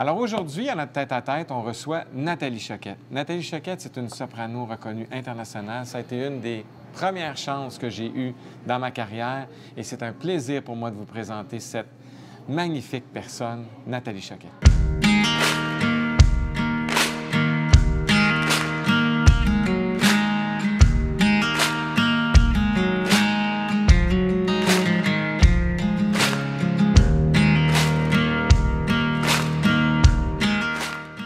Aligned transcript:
Alors 0.00 0.16
aujourd'hui, 0.16 0.66
à 0.70 0.74
notre 0.74 0.92
tête-à-tête, 0.92 1.50
on 1.50 1.60
reçoit 1.60 2.04
Nathalie 2.14 2.58
Choquette. 2.58 2.96
Nathalie 3.10 3.42
Choquette, 3.42 3.82
c'est 3.82 3.98
une 3.98 4.08
soprano 4.08 4.64
reconnue 4.64 5.06
internationale. 5.12 5.84
Ça 5.84 5.98
a 5.98 6.00
été 6.00 6.26
une 6.26 6.40
des 6.40 6.64
premières 6.94 7.36
chances 7.36 7.76
que 7.76 7.90
j'ai 7.90 8.06
eues 8.06 8.34
dans 8.66 8.78
ma 8.78 8.92
carrière 8.92 9.46
et 9.76 9.82
c'est 9.82 10.02
un 10.02 10.12
plaisir 10.12 10.62
pour 10.62 10.74
moi 10.74 10.90
de 10.90 10.96
vous 10.96 11.04
présenter 11.04 11.60
cette 11.60 11.90
magnifique 12.48 13.12
personne, 13.12 13.66
Nathalie 13.86 14.22
Choquette. 14.22 14.99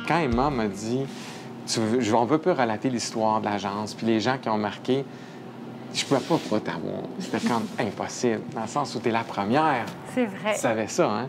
Quand 0.07 0.19
Emma 0.19 0.51
m'a 0.51 0.67
dit, 0.69 1.07
tu 1.67 1.81
je- 2.01 2.15
on 2.15 2.25
veut 2.25 2.39
peu 2.39 2.53
relater 2.53 2.91
l'histoire 2.91 3.41
de 3.41 3.47
l'agence, 3.47 3.95
puis 3.95 4.07
les 4.07 4.21
gens 4.21 4.37
qui 4.39 4.49
ont 4.49 4.59
marqué, 4.59 5.05
je 5.95 6.05
pouvais 6.05 6.21
pas 6.21 6.37
pas 6.51 6.61
t'avoir. 6.61 7.03
C'était 7.19 7.47
comme 7.47 7.67
impossible, 7.79 8.43
dans 8.55 8.63
le 8.63 8.67
sens 8.67 8.95
où 8.95 9.01
tu 9.01 9.09
es 9.09 9.13
la 9.13 9.25
première. 9.25 9.87
C'est 10.15 10.27
vrai. 10.27 10.55
Tu 10.55 10.61
savais 10.61 10.89
ça, 10.89 11.09
hein? 11.11 11.29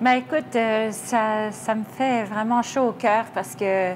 Ben 0.00 0.12
écoute, 0.12 0.54
euh, 0.56 0.90
ça, 0.92 1.50
ça 1.52 1.74
me 1.74 1.84
fait 1.84 2.24
vraiment 2.24 2.62
chaud 2.62 2.88
au 2.88 2.92
cœur 2.92 3.26
parce 3.34 3.54
que 3.54 3.92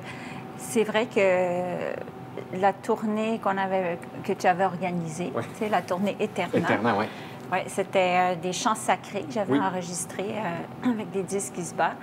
c'est 0.58 0.84
vrai 0.84 1.06
que 1.06 2.58
la 2.58 2.72
tournée 2.74 3.38
qu'on 3.42 3.56
avait, 3.56 3.98
que 4.22 4.32
tu 4.32 4.46
avais 4.46 4.64
organisée, 4.64 5.32
Ouais. 5.34 5.42
tu 5.54 5.60
sais, 5.64 5.68
la 5.70 5.80
tournée 5.82 6.14
Eterna, 6.20 6.58
Éternel, 6.58 6.94
oui. 6.98 7.04
ouais, 7.52 7.64
c'était 7.68 8.16
euh, 8.16 8.34
des 8.34 8.52
chants 8.52 8.74
sacrés 8.74 9.22
que 9.22 9.32
j'avais 9.32 9.52
Oui. 9.54 9.58
enregistrés 9.60 10.34
euh, 10.36 10.90
avec 10.90 11.10
des 11.10 11.22
disques 11.22 11.54
qui 11.54 11.64
se 11.64 11.74
battent, 11.74 11.96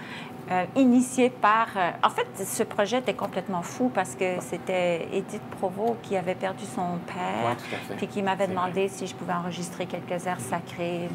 euh, 0.51 0.65
initiés 0.75 1.29
par... 1.29 1.67
euh, 1.77 1.91
en 2.03 2.09
fait, 2.09 2.27
ce 2.43 2.63
projet 2.63 2.99
était 2.99 3.13
complètement 3.13 3.61
fou 3.61 3.89
parce 3.93 4.15
que 4.15 4.39
c'était 4.41 5.07
Edith 5.13 5.41
Provost 5.59 5.95
qui 6.03 6.17
avait 6.17 6.35
perdu 6.35 6.65
son 6.65 6.97
père, 7.07 7.45
Ouais, 7.49 7.95
puis 7.97 8.07
qui 8.07 8.21
m'avait 8.21 8.47
demandé 8.47 8.87
si 8.89 9.07
je 9.07 9.15
pouvais 9.15 9.33
enregistrer 9.33 9.85
quelques 9.85 10.27
airs 10.27 10.39
sacrés 10.41 11.07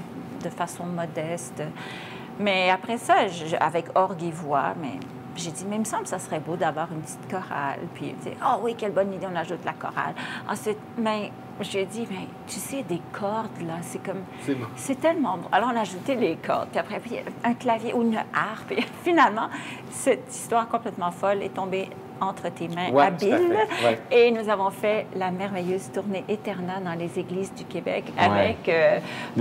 de 0.42 0.48
façon 0.48 0.84
modeste. 0.84 1.62
Mais 2.40 2.70
après 2.70 2.98
ça, 2.98 3.28
je- 3.28 3.56
avec 3.56 3.86
orgue 3.94 4.22
et 4.24 4.30
voix, 4.30 4.74
mais 4.80 4.98
j'ai 5.36 5.50
dit, 5.50 5.66
mais 5.68 5.76
il 5.76 5.80
me 5.80 5.84
semble 5.84 6.04
que 6.04 6.08
ça 6.08 6.18
serait 6.18 6.40
beau 6.40 6.56
d'avoir 6.56 6.90
une 6.92 7.00
petite 7.02 7.30
chorale. 7.30 7.80
Puis 7.94 8.06
il 8.06 8.16
dit, 8.16 8.36
oh 8.42 8.58
oui, 8.62 8.74
quelle 8.76 8.92
bonne 8.92 9.12
idée, 9.12 9.26
on 9.30 9.36
ajoute 9.36 9.64
la 9.64 9.72
chorale. 9.74 10.14
Ensuite, 10.48 10.78
mais 10.96 11.30
j'ai 11.60 11.84
dit, 11.86 12.06
mais 12.10 12.26
tu 12.46 12.58
sais, 12.60 12.82
des 12.82 13.00
cordes, 13.12 13.60
là, 13.66 13.74
c'est 13.82 14.02
comme. 14.02 14.22
C'est 14.42 14.54
bon. 14.54 14.66
C'est 14.76 15.00
tellement 15.00 15.38
bon. 15.38 15.48
Alors, 15.52 15.70
on 15.72 15.76
a 15.76 15.80
ajouté 15.80 16.14
les 16.14 16.36
cordes, 16.36 16.68
puis 16.70 16.78
après, 16.78 17.00
puis 17.00 17.16
un 17.44 17.54
clavier 17.54 17.92
ou 17.94 18.02
une 18.02 18.16
harpe. 18.16 18.72
Et 18.72 18.82
finalement, 19.04 19.48
cette 19.90 20.28
histoire 20.34 20.68
complètement 20.68 21.10
folle 21.10 21.42
est 21.42 21.54
tombée 21.54 21.88
entre 22.18 22.48
tes 22.50 22.68
mains 22.68 22.90
Ouais, 22.92 23.04
habiles. 23.04 23.56
ouais. 23.84 24.00
Et 24.10 24.30
nous 24.30 24.48
avons 24.48 24.70
fait 24.70 25.06
la 25.14 25.30
merveilleuse 25.30 25.90
tournée 25.92 26.24
Eterna 26.28 26.80
dans 26.82 26.94
les 26.98 27.18
églises 27.18 27.52
du 27.54 27.64
Québec 27.64 28.04
Ouais. 28.16 28.24
avec 28.24 28.68
euh, 28.70 28.98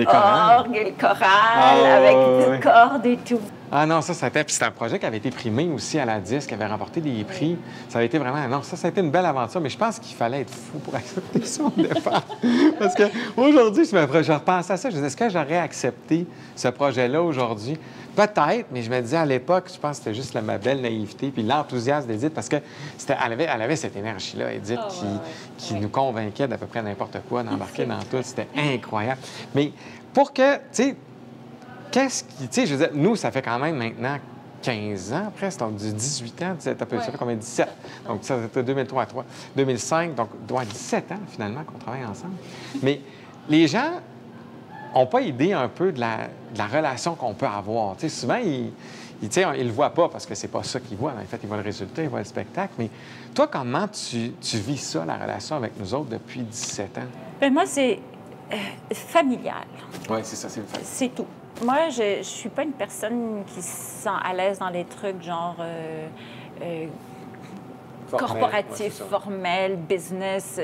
orgue 0.07 0.75
et 0.75 0.83
le 0.85 0.91
choral, 0.91 1.19
Ah, 1.23 1.95
avec 1.97 2.51
des 2.51 2.59
cordes 2.59 3.05
et 3.05 3.17
tout. 3.17 3.39
Ah 3.71 3.85
non, 3.85 4.01
ça, 4.01 4.13
c'était. 4.13 4.43
Puis 4.43 4.53
c'était 4.53 4.65
un 4.65 4.71
projet 4.71 4.99
qui 4.99 5.05
avait 5.05 5.17
été 5.17 5.31
primé 5.31 5.67
aussi 5.67 5.97
à 5.99 6.05
la 6.05 6.19
disque, 6.19 6.49
qui 6.49 6.53
avait 6.53 6.65
remporté 6.67 7.01
des 7.01 7.23
prix. 7.23 7.57
Ça 7.89 7.97
avait 7.97 8.05
été 8.07 8.17
vraiment. 8.17 8.47
Non, 8.47 8.61
ça, 8.61 8.75
ça 8.77 8.87
a 8.87 8.91
été 8.91 9.01
une 9.01 9.11
belle 9.11 9.25
aventure, 9.25 9.59
mais 9.61 9.69
je 9.69 9.77
pense 9.77 9.99
qu'il 9.99 10.15
fallait 10.15 10.41
être 10.41 10.51
fou 10.53 10.79
pour 10.79 10.95
accepter 10.95 11.43
ça 11.43 11.63
au 11.63 11.69
départ. 11.71 12.23
Parce 12.79 12.93
que 12.95 13.03
aujourd'hui, 13.35 13.85
je, 13.85 13.95
me... 13.95 14.23
je 14.23 14.31
repensais 14.31 14.73
à 14.73 14.77
ça. 14.77 14.89
Je 14.89 14.95
me 14.95 15.01
disais, 15.01 15.07
est-ce 15.07 15.17
que 15.17 15.29
j'aurais 15.29 15.57
accepté 15.57 16.25
ce 16.55 16.67
projet-là 16.67 17.21
aujourd'hui? 17.21 17.77
Peut-être, 18.15 18.67
mais 18.71 18.81
je 18.81 18.89
me 18.89 19.01
disais 19.01 19.17
à 19.17 19.25
l'époque, 19.25 19.69
je 19.73 19.77
pense 19.77 19.97
que 19.97 20.05
c'était 20.05 20.15
juste 20.15 20.33
la, 20.33 20.41
ma 20.41 20.57
belle 20.57 20.79
naïveté 20.81 21.31
puis 21.31 21.43
l'enthousiasme 21.43 22.07
d'Edith, 22.07 22.33
parce 22.33 22.47
que 22.47 22.55
c'était, 22.97 23.17
elle, 23.25 23.33
avait, 23.33 23.47
elle 23.53 23.61
avait 23.61 23.75
cette 23.75 23.97
énergie-là, 23.97 24.53
Edith, 24.53 24.79
Ah, 24.81 24.87
qui, 24.89 25.03
ouais, 25.03 25.11
ouais. 25.11 25.17
qui 25.57 25.73
Ouais. 25.73 25.79
nous 25.81 25.89
convainquait 25.89 26.47
d'à 26.47 26.57
peu 26.57 26.65
près 26.65 26.81
n'importe 26.81 27.17
quoi, 27.27 27.43
d'embarquer 27.43 27.83
dans 27.85 27.99
tout. 27.99 28.21
C'était 28.23 28.47
incroyable. 28.55 29.19
Mais 29.53 29.73
pour 30.13 30.31
que, 30.31 30.55
tu 30.55 30.61
sais, 30.71 30.95
qu'est-ce 31.95 32.23
qui. 32.25 32.47
Tu 32.47 32.47
sais, 32.51 32.65
je 32.65 32.75
veux 32.75 32.87
dire, 32.87 32.93
nous, 32.93 33.15
ça 33.15 33.31
fait 33.31 33.41
quand 33.41 33.57
même 33.57 33.77
maintenant 33.77 34.17
15 34.61 35.13
ans 35.13 35.31
presque, 35.35 35.59
donc 35.59 35.77
du 35.77 35.93
18 35.93 36.41
ans, 36.43 36.55
ça 36.59 36.75
fait 36.75 37.17
combien? 37.17 37.35
17. 37.35 37.69
Donc, 38.07 38.19
ça, 38.23 38.37
c'était 38.41 38.63
2003, 38.63 39.05
3, 39.05 39.25
2005, 39.55 40.15
donc, 40.15 40.29
doit 40.45 40.65
17 40.65 41.11
ans 41.13 41.19
finalement 41.29 41.63
qu'on 41.63 41.77
travaille 41.77 42.03
ensemble. 42.03 42.35
Mais 42.83 42.99
les 43.47 43.67
gens 43.67 44.01
n'ont 44.93 45.05
pas 45.05 45.21
idée 45.21 45.53
un 45.53 45.69
peu 45.69 45.93
de 45.93 45.99
la, 45.99 46.27
de 46.53 46.57
la 46.57 46.67
relation 46.67 47.15
qu'on 47.15 47.33
peut 47.33 47.45
avoir. 47.45 47.95
Tu 47.95 48.01
sais, 48.01 48.09
souvent, 48.09 48.39
ils. 48.43 48.71
Ils 49.21 49.65
le 49.65 49.71
voient 49.71 49.91
pas 49.91 50.09
parce 50.09 50.25
que 50.25 50.35
c'est 50.35 50.49
pas 50.49 50.61
ça 50.61 50.79
qu'ils 50.81 50.97
voient. 50.97 51.13
En 51.13 51.25
fait, 51.25 51.39
ils 51.41 51.47
voient 51.47 51.57
le 51.57 51.63
résultat, 51.63 52.03
ils 52.03 52.09
voient 52.09 52.19
le 52.19 52.25
spectacle. 52.25 52.73
Mais 52.77 52.89
toi, 53.33 53.47
comment 53.47 53.87
tu, 53.87 54.33
tu 54.41 54.57
vis 54.57 54.77
ça, 54.77 55.05
la 55.05 55.15
relation 55.15 55.55
avec 55.55 55.79
nous 55.79 55.93
autres 55.93 56.09
depuis 56.09 56.41
17 56.41 56.97
ans? 56.97 57.01
Ben, 57.39 57.51
moi, 57.51 57.63
c'est 57.65 57.97
euh, 58.51 58.55
familial. 58.91 59.65
Oui, 60.09 60.19
c'est 60.23 60.35
ça, 60.35 60.49
c'est 60.49 60.59
le 60.59 60.65
fait. 60.67 60.81
C'est 60.83 61.15
tout. 61.15 61.25
Moi, 61.63 61.89
je 61.89 62.17
ne 62.17 62.23
suis 62.23 62.49
pas 62.49 62.63
une 62.63 62.73
personne 62.73 63.43
qui 63.47 63.61
se 63.61 64.03
sent 64.03 64.09
à 64.23 64.33
l'aise 64.33 64.59
dans 64.59 64.69
les 64.69 64.83
trucs 64.83 65.21
genre 65.23 65.55
euh, 65.59 66.07
euh, 66.61 66.87
corporatif, 68.11 68.93
formel, 69.09 69.75
business. 69.77 70.59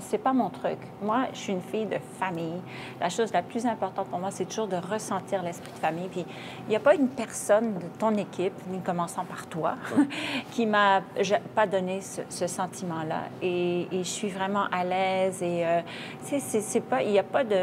C'est 0.00 0.18
pas 0.18 0.32
mon 0.32 0.50
truc. 0.50 0.78
Moi, 1.02 1.26
je 1.32 1.38
suis 1.38 1.52
une 1.52 1.60
fille 1.62 1.86
de 1.86 1.98
famille. 2.18 2.60
La 3.00 3.08
chose 3.08 3.32
la 3.32 3.42
plus 3.42 3.66
importante 3.66 4.08
pour 4.08 4.18
moi, 4.18 4.30
c'est 4.30 4.44
toujours 4.44 4.66
de 4.68 4.76
ressentir 4.76 5.42
l'esprit 5.42 5.72
de 5.72 5.78
famille. 5.78 6.08
Puis 6.08 6.24
il 6.66 6.70
n'y 6.70 6.76
a 6.76 6.80
pas 6.80 6.94
une 6.94 7.08
personne 7.08 7.74
de 7.74 7.86
ton 7.98 8.14
équipe, 8.16 8.54
ni 8.70 8.80
commençant 8.80 9.24
par 9.24 9.46
toi, 9.46 9.74
qui 10.52 10.66
m'a 10.66 11.02
pas 11.54 11.66
donné 11.66 12.00
ce, 12.00 12.22
ce 12.28 12.46
sentiment-là. 12.46 13.22
Et, 13.42 13.82
et 13.92 13.98
je 13.98 14.08
suis 14.08 14.28
vraiment 14.28 14.64
à 14.72 14.84
l'aise. 14.84 15.42
Et 15.42 15.64
euh, 15.66 15.80
tu 16.28 16.38
sais, 16.40 16.60
c'est- 16.60 16.80
pas, 16.80 17.02
il 17.02 17.12
n'y 17.12 17.18
a 17.18 17.22
pas 17.22 17.44
de 17.44 17.56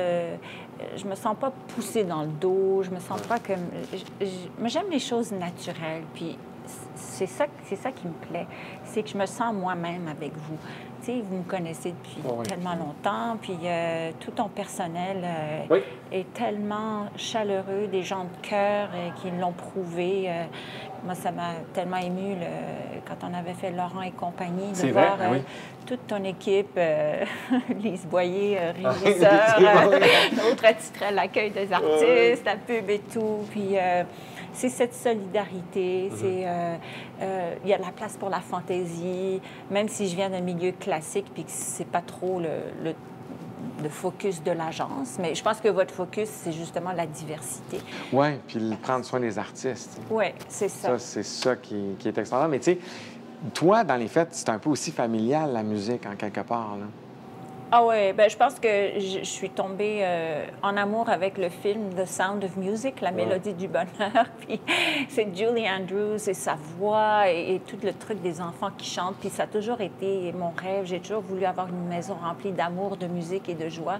je 0.98 1.06
me 1.06 1.14
sens 1.14 1.36
pas 1.40 1.52
poussée 1.76 2.04
dans 2.04 2.24
le 2.24 2.28
dos, 2.30 2.82
je 2.82 2.90
me 2.90 3.00
sens 3.00 3.22
pas 3.22 3.38
comme. 3.38 3.68
Moi, 4.58 4.68
j'aime 4.68 4.90
les 4.90 4.98
choses 5.00 5.32
naturelles, 5.32 6.02
puis 6.16 6.38
c'est 6.96 7.28
ça, 7.28 7.46
c'est 7.66 7.76
ça 7.76 7.92
qui 7.92 8.08
me 8.08 8.14
plaît, 8.14 8.48
c'est 8.84 9.04
que 9.04 9.10
je 9.10 9.18
me 9.18 9.26
sens 9.26 9.54
moi-même 9.54 10.08
avec 10.08 10.34
vous. 10.36 10.58
Tu 11.02 11.08
sais, 11.08 11.22
vous 11.22 11.38
me 11.38 11.44
connaissez 11.44 11.92
depuis 11.92 12.22
oui. 12.24 12.46
tellement 12.46 12.76
longtemps, 12.76 13.38
puis 13.42 13.58
euh, 13.64 14.12
tout 14.20 14.32
ton 14.32 14.50
personnel 14.50 15.22
euh, 15.24 15.60
Oui. 15.72 15.80
est 16.12 16.32
tellement 16.34 17.08
chaleureux, 17.16 17.88
des 17.92 18.04
gens 18.04 18.26
de 18.26 18.48
cœur 18.48 18.90
euh, 18.94 19.10
qui 19.22 19.32
l'ont 19.32 19.52
prouvé. 19.54 20.30
Moi, 21.04 21.16
ça 21.16 21.32
m'a 21.32 21.54
tellement 21.74 21.98
ému 21.98 22.36
quand 23.08 23.28
on 23.28 23.34
avait 23.34 23.54
fait 23.54 23.72
Laurent 23.72 24.02
et 24.02 24.12
compagnie, 24.12 24.72
de 24.72 24.78
vrai, 24.78 24.92
voir 24.92 25.18
ah 25.22 25.28
oui. 25.32 25.38
euh, 25.38 25.42
toute 25.86 26.06
ton 26.08 26.24
équipe, 26.24 26.72
euh, 26.78 27.24
Lise 27.80 28.06
Boyer, 28.06 28.58
euh, 28.60 28.72
Ah, 28.86 28.92
régisseur, 28.92 29.90
l'autre 30.38 30.66
attitrait 30.66 31.12
l'accueil 31.12 31.52
des 31.52 31.72
artistes, 31.74 32.46
la 32.46 32.56
pub 32.56 32.90
et 32.90 33.00
tout. 33.12 33.40
Puis 33.52 33.76
c'est 34.54 34.70
cette 34.70 34.94
solidarité, 34.94 36.10
Mhm. 36.12 36.18
c'est 36.18 36.44
euh, 36.48 36.76
euh, 37.22 37.54
il 37.64 37.70
y 37.70 37.74
a 37.74 37.78
de 37.78 37.84
la 37.84 37.92
place 37.92 38.18
pour 38.18 38.30
la 38.30 38.40
fantaisie, 38.40 39.42
même 39.70 39.88
si 39.88 40.08
je 40.08 40.16
viens 40.16 40.30
d'un 40.30 40.42
milieu 40.42 40.72
classique 40.74 41.26
puis 41.34 41.44
que 41.44 41.52
c'est 41.52 41.88
pas 41.88 42.02
trop 42.02 42.40
le, 42.40 42.50
le- 42.84 42.96
le 43.82 43.90
focus 43.90 44.42
de 44.44 44.52
l'agence, 44.52 45.18
mais 45.20 45.36
je 45.36 45.44
pense 45.44 45.60
que 45.60 45.70
votre 45.70 45.94
focus 45.94 46.30
c'est 46.30 46.52
justement 46.52 46.92
la 46.92 47.06
diversité. 47.06 47.80
Oui, 48.12 48.28
puis 48.48 48.60
prendre 48.82 49.06
soin 49.06 49.20
des 49.20 49.38
artistes. 49.38 50.00
Oui, 50.10 50.26
c'est 50.48 50.70
ça. 50.70 50.90
Ça, 50.90 51.00
c'est 51.00 51.24
ça 51.24 51.56
qui, 51.56 51.96
qui 52.00 52.08
est 52.08 52.18
extraordinaire. 52.18 52.50
Mais 52.50 52.60
tu 52.60 52.74
sais, 52.74 52.80
toi, 53.54 53.84
dans 53.84 53.96
les 53.96 54.08
faits, 54.08 54.30
c'est 54.32 54.50
un 54.50 54.60
peu 54.60 54.70
aussi 54.70 54.92
familial, 54.92 55.52
la 55.54 55.64
musique, 55.64 56.06
en 56.06 56.16
quelque 56.16 56.42
part. 56.42 56.78
Là. 56.80 56.86
Ah 57.74 57.86
ouais, 57.86 58.12
ben 58.12 58.30
je 58.30 58.36
pense 58.36 58.56
que 58.56 58.68
je, 58.98 59.20
je 59.20 59.24
suis 59.24 59.50
tombée 59.50 60.00
euh, 60.02 60.46
en 60.62 60.76
amour 60.76 61.08
avec 61.08 61.38
le 61.38 61.48
film 61.48 61.94
The 61.96 62.06
Sound 62.06 62.44
of 62.44 62.58
Music, 62.58 63.00
la 63.00 63.12
mélodie 63.12 63.54
du 63.54 63.70
bonheur. 63.70 64.26
Puis 64.46 64.60
c'est 65.08 65.34
Julie 65.34 65.70
Andrews 65.70 66.18
et 66.28 66.34
sa 66.34 66.58
voix 66.78 67.32
et, 67.32 67.56
et 67.56 67.60
tout 67.62 67.78
le 67.82 67.94
truc 67.94 68.22
des 68.22 68.42
enfants 68.42 68.72
qui 68.78 68.90
chantent. 68.90 69.16
Puis 69.22 69.30
ça 69.30 69.44
a 69.44 69.48
toujours 69.48 69.80
été 69.80 70.34
mon 70.34 70.50
rêve. 70.50 70.84
J'ai 70.84 71.00
toujours 71.00 71.22
voulu 71.22 71.46
avoir 71.46 71.70
une 71.70 71.88
maison 71.88 72.16
remplie 72.22 72.52
d'amour, 72.52 72.98
de 72.98 73.08
musique 73.08 73.48
et 73.48 73.56
de 73.56 73.70
joie. 73.70 74.00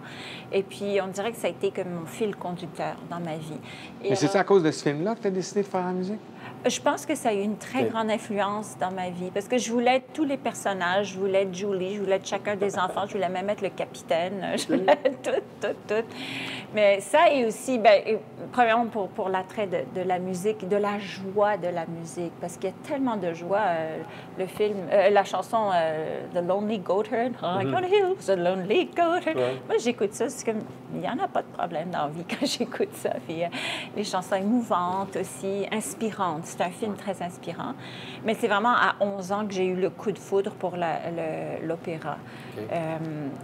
Et 0.52 0.64
puis 0.64 1.00
on 1.02 1.08
dirait 1.08 1.32
que 1.32 1.38
ça 1.38 1.48
a 1.48 1.52
été 1.52 1.72
comme 1.72 1.92
mon 1.92 2.06
fil 2.06 2.36
conducteur 2.36 2.98
dans 3.10 3.22
ma 3.22 3.38
vie. 3.38 3.60
Et 4.04 4.10
Mais 4.10 4.16
c'est 4.16 4.28
ça 4.28 4.42
à 4.42 4.44
cause 4.44 4.64
de 4.64 4.72
ce 4.72 4.84
film-là 4.84 5.16
que 5.16 5.22
tu 5.22 5.28
as 5.28 5.32
décidé 5.32 5.62
de 5.62 5.68
faire 5.68 5.86
la 5.86 5.94
musique? 5.94 6.20
Je 6.66 6.82
pense 6.82 7.06
que 7.06 7.16
ça 7.16 7.30
a 7.30 7.34
eu 7.34 7.42
une 7.42 7.58
très 7.58 7.86
grande 7.86 8.10
influence 8.10 8.78
dans 8.80 8.92
ma 8.92 9.10
vie 9.10 9.32
parce 9.34 9.48
que 9.48 9.58
je 9.58 9.72
voulais 9.72 9.98
être 9.98 10.14
tous 10.14 10.26
les 10.26 10.38
personnages. 10.38 11.14
Je 11.14 11.20
voulais 11.20 11.44
être 11.44 11.54
Julie, 11.54 11.96
je 11.96 12.02
voulais 12.02 12.16
être 12.16 12.28
chacun 12.28 12.56
des 12.56 12.78
enfants, 12.78 13.06
je 13.08 13.14
voulais 13.14 13.30
même 13.30 13.50
être 13.50 13.62
le 13.62 13.70
capitaine, 13.70 14.54
je 14.58 14.68
voulais 14.68 14.98
être 15.04 15.22
tout, 15.22 15.42
tout, 15.62 15.76
tout. 15.88 16.06
Mais 16.74 17.02
ça 17.02 17.30
et 17.32 17.46
aussi, 17.46 17.82
et, 18.06 18.18
premièrement 18.52 18.86
pour, 18.86 19.10
pour 19.10 19.30
l'attrait 19.30 19.68
de, 19.68 20.00
de 20.00 20.08
la 20.08 20.20
musique, 20.20 20.68
de 20.68 20.78
la 20.78 21.00
joie 21.00 21.58
de 21.58 21.68
la 21.68 21.86
musique, 21.86 22.32
parce 22.40 22.56
qu'il 22.56 22.70
y 22.70 22.74
a 22.74 22.88
tellement 22.88 23.18
de 23.18 23.34
joie. 23.34 23.60
euh, 23.82 23.98
le 24.38 24.46
film, 24.48 24.78
euh, 24.92 25.10
la 25.10 25.24
chanson 25.24 25.70
euh, 25.74 26.22
The 26.34 26.46
Lonely 26.48 26.80
Goatherd, 26.80 27.34
I 27.42 27.66
got 27.66 27.84
a 27.84 27.88
hill, 27.88 28.16
the 28.16 28.38
Lonely 28.38 28.86
Goatherd. 28.96 29.38
Ouais. 29.38 29.62
Moi, 29.68 29.78
j'écoute 29.80 30.14
ça, 30.14 30.30
c'est 30.30 30.46
comme, 30.46 30.62
il 30.94 31.02
n'y 31.02 31.10
en 31.10 31.20
a 31.20 31.28
pas 31.28 31.42
de 31.42 31.48
problème 31.48 31.90
dans 31.90 32.06
la 32.06 32.08
vie 32.08 32.26
quand 32.30 32.46
j'écoute 32.46 32.94
ça. 32.96 33.12
Puis, 33.28 33.42
les 33.96 34.04
chansons 34.04 34.36
émouvantes 34.36 35.16
aussi, 35.18 35.66
inspirantes. 35.72 36.46
C'est 36.52 36.64
un 36.64 36.70
film 36.70 36.96
très 36.96 37.22
inspirant. 37.22 37.74
Mais 38.26 38.34
c'est 38.34 38.48
vraiment 38.48 38.74
à 38.74 38.96
11 39.00 39.32
ans 39.32 39.48
que 39.48 39.54
j'ai 39.54 39.66
eu 39.66 39.76
le 39.76 39.90
coup 39.90 40.12
de 40.12 40.20
foudre 40.20 40.52
pour 40.52 40.76
l'opéra. 41.64 42.18
Euh, 42.58 42.98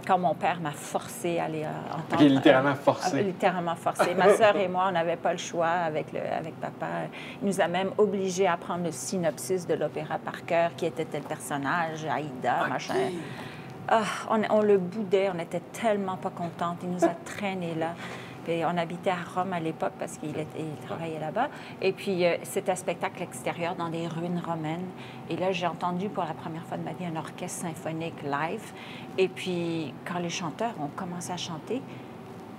quand 0.06 0.18
mon 0.18 0.34
père 0.34 0.60
m'a 0.60 0.70
forcé 0.70 1.38
à 1.38 1.44
aller 1.44 1.64
euh, 1.64 1.94
entendre... 1.94 2.22
Okay, 2.22 2.28
littéralement 2.28 2.74
forcé. 2.74 3.22
littéralement 3.22 3.74
forcé. 3.74 4.14
Ma 4.14 4.34
sœur 4.34 4.56
et 4.56 4.68
moi, 4.68 4.86
on 4.88 4.92
n'avait 4.92 5.16
pas 5.16 5.32
le 5.32 5.38
choix 5.38 5.66
avec, 5.66 6.12
le, 6.12 6.20
avec 6.20 6.54
papa. 6.60 6.86
Il 7.42 7.48
nous 7.48 7.60
a 7.60 7.68
même 7.68 7.90
obligés 7.98 8.46
à 8.46 8.56
prendre 8.56 8.84
le 8.84 8.92
synopsis 8.92 9.66
de 9.66 9.74
l'opéra 9.74 10.18
par 10.18 10.44
cœur, 10.44 10.70
qui 10.76 10.86
était 10.86 11.04
tel 11.04 11.22
personnage, 11.22 12.04
Aïda, 12.04 12.66
machin. 12.68 12.94
Ah, 13.90 14.02
on, 14.30 14.42
on, 14.50 14.60
le 14.60 14.76
boudait, 14.76 15.30
on 15.34 15.38
était 15.38 15.62
tellement 15.72 16.18
pas 16.18 16.28
contente. 16.28 16.78
Il 16.82 16.90
nous 16.90 17.04
a 17.04 17.14
traînés 17.24 17.74
là 17.74 17.94
on 18.64 18.76
habitait 18.76 19.10
à 19.10 19.18
Rome 19.34 19.52
à 19.52 19.60
l'époque 19.60 19.92
parce 19.98 20.18
qu'il 20.18 20.34
travaillait 20.86 21.20
là-bas. 21.20 21.48
Et 21.82 21.92
puis, 21.92 22.24
euh, 22.24 22.36
c'était 22.42 22.72
un 22.72 22.76
spectacle 22.76 23.22
extérieur 23.22 23.74
dans 23.76 23.88
des 23.88 24.06
ruines 24.06 24.40
romaines. 24.44 24.86
Et 25.28 25.36
là, 25.36 25.52
j'ai 25.52 25.66
entendu 25.66 26.08
pour 26.08 26.24
la 26.24 26.34
première 26.34 26.64
fois 26.64 26.76
de 26.76 26.82
ma 26.82 26.92
vie 26.92 27.04
un 27.04 27.16
orchestre 27.16 27.62
symphonique 27.62 28.22
live. 28.22 28.72
Et 29.16 29.28
puis, 29.28 29.92
quand 30.04 30.18
les 30.18 30.30
chanteurs 30.30 30.74
ont 30.80 30.90
commencé 30.94 31.32
à 31.32 31.36
chanter, 31.36 31.82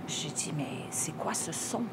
j'ai 0.07 0.29
dit, 0.29 0.53
mais 0.55 0.85
c'est 0.89 1.15
quoi 1.17 1.33
ce 1.33 1.51
son? 1.51 1.83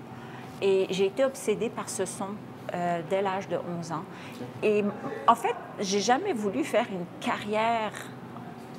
Et 0.62 0.86
j'ai 0.90 1.06
été 1.06 1.24
obsédée 1.24 1.68
par 1.68 1.88
ce 1.88 2.06
son 2.06 2.28
euh, 2.74 3.00
dès 3.08 3.22
l'âge 3.22 3.48
de 3.48 3.58
11 3.78 3.92
ans. 3.92 4.04
Et 4.62 4.82
en 5.26 5.34
fait, 5.34 5.54
j'ai 5.80 6.00
jamais 6.00 6.32
voulu 6.32 6.64
faire 6.64 6.86
une 6.90 7.04
carrière 7.20 7.92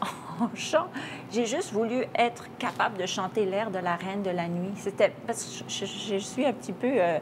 en 0.40 0.50
chant. 0.56 0.88
J'ai 1.32 1.46
juste 1.46 1.72
voulu 1.72 2.06
être 2.16 2.46
capable 2.58 2.98
de 2.98 3.06
chanter 3.06 3.46
l'air 3.46 3.72
de 3.72 3.80
la 3.80 3.96
Reine 3.96 4.24
de 4.24 4.30
la 4.30 4.48
Nuit. 4.48 4.72
C'était 4.76 5.14
parce 5.26 5.64
que 5.64 5.86
je, 5.86 6.18
suis 6.18 6.46
un 6.46 6.54
petit 6.54 6.74
peu... 6.74 6.88
Euh, 6.88 7.20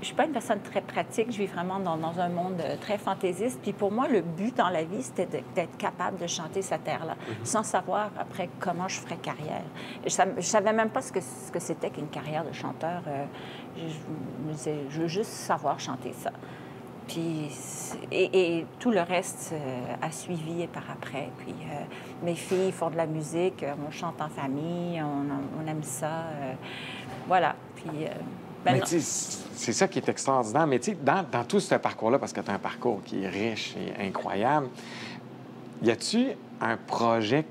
je 0.00 0.06
suis 0.06 0.14
pas 0.14 0.24
une 0.24 0.32
personne 0.32 0.60
très 0.60 0.80
pratique. 0.80 1.30
Je 1.30 1.38
vis 1.38 1.46
vraiment 1.46 1.78
dans, 1.78 1.96
dans, 1.96 2.18
un 2.20 2.28
monde 2.28 2.60
euh, 2.60 2.76
très 2.80 2.98
fantaisiste. 2.98 3.60
Puis 3.62 3.72
pour 3.72 3.90
moi, 3.90 4.08
le 4.08 4.20
but 4.20 4.56
dans 4.56 4.68
la 4.68 4.84
vie, 4.84 5.02
c'était 5.02 5.42
d'être 5.54 5.76
capable 5.76 6.18
de 6.18 6.26
chanter 6.26 6.62
cette 6.62 6.86
air-là, 6.86 7.14
mhm. 7.14 7.44
sans 7.44 7.62
savoir 7.62 8.10
après 8.18 8.48
comment 8.60 8.88
je 8.88 9.00
ferais 9.00 9.16
carrière. 9.16 9.64
Je, 10.06 10.36
ne 10.36 10.40
savais 10.40 10.72
même 10.72 10.90
pas 10.90 11.02
ce 11.02 11.12
que 11.12 11.20
ce 11.20 11.50
que 11.50 11.60
c'était 11.60 11.90
qu'une 11.90 12.08
carrière 12.08 12.44
de 12.44 12.52
chanteur. 12.52 13.02
Euh, 13.06 13.24
je, 13.76 14.70
je 14.90 15.00
veux 15.00 15.08
juste 15.08 15.30
savoir 15.30 15.80
chanter 15.80 16.12
ça. 16.12 16.30
Puis, 17.08 17.50
et, 18.10 18.64
tout 18.80 18.90
le 18.90 19.00
reste 19.00 19.50
euh, 19.52 19.94
a 20.00 20.10
suivi 20.10 20.66
par 20.68 20.84
après. 20.90 21.28
Puis, 21.38 21.52
euh, 21.52 21.84
mes 22.24 22.34
filles 22.34 22.72
font 22.72 22.90
de 22.90 22.96
la 22.96 23.06
musique, 23.06 23.62
euh, 23.62 23.74
on 23.86 23.90
chante 23.90 24.20
en 24.20 24.28
famille, 24.28 25.02
on, 25.02 25.66
aime 25.66 25.82
ça. 25.82 26.26
voilà. 27.26 27.56
Puis, 27.76 28.06
ben 28.64 28.80
c'est 28.86 29.72
ça 29.72 29.86
qui 29.86 29.98
est 29.98 30.08
extraordinaire. 30.08 30.66
Mais 30.66 30.78
tu 30.78 30.92
sais, 30.92 30.98
dans, 31.02 31.24
dans, 31.30 31.44
tout 31.44 31.60
ce 31.60 31.74
parcours-là, 31.74 32.18
parce 32.18 32.32
que 32.32 32.40
tu 32.40 32.50
as 32.50 32.54
un 32.54 32.58
parcours 32.58 33.02
qui 33.04 33.22
est 33.22 33.28
riche 33.28 33.74
et 33.76 34.06
incroyable, 34.06 34.68
y 35.82 35.90
a-tu 35.90 36.28
un 36.60 36.76
projet 36.76 37.44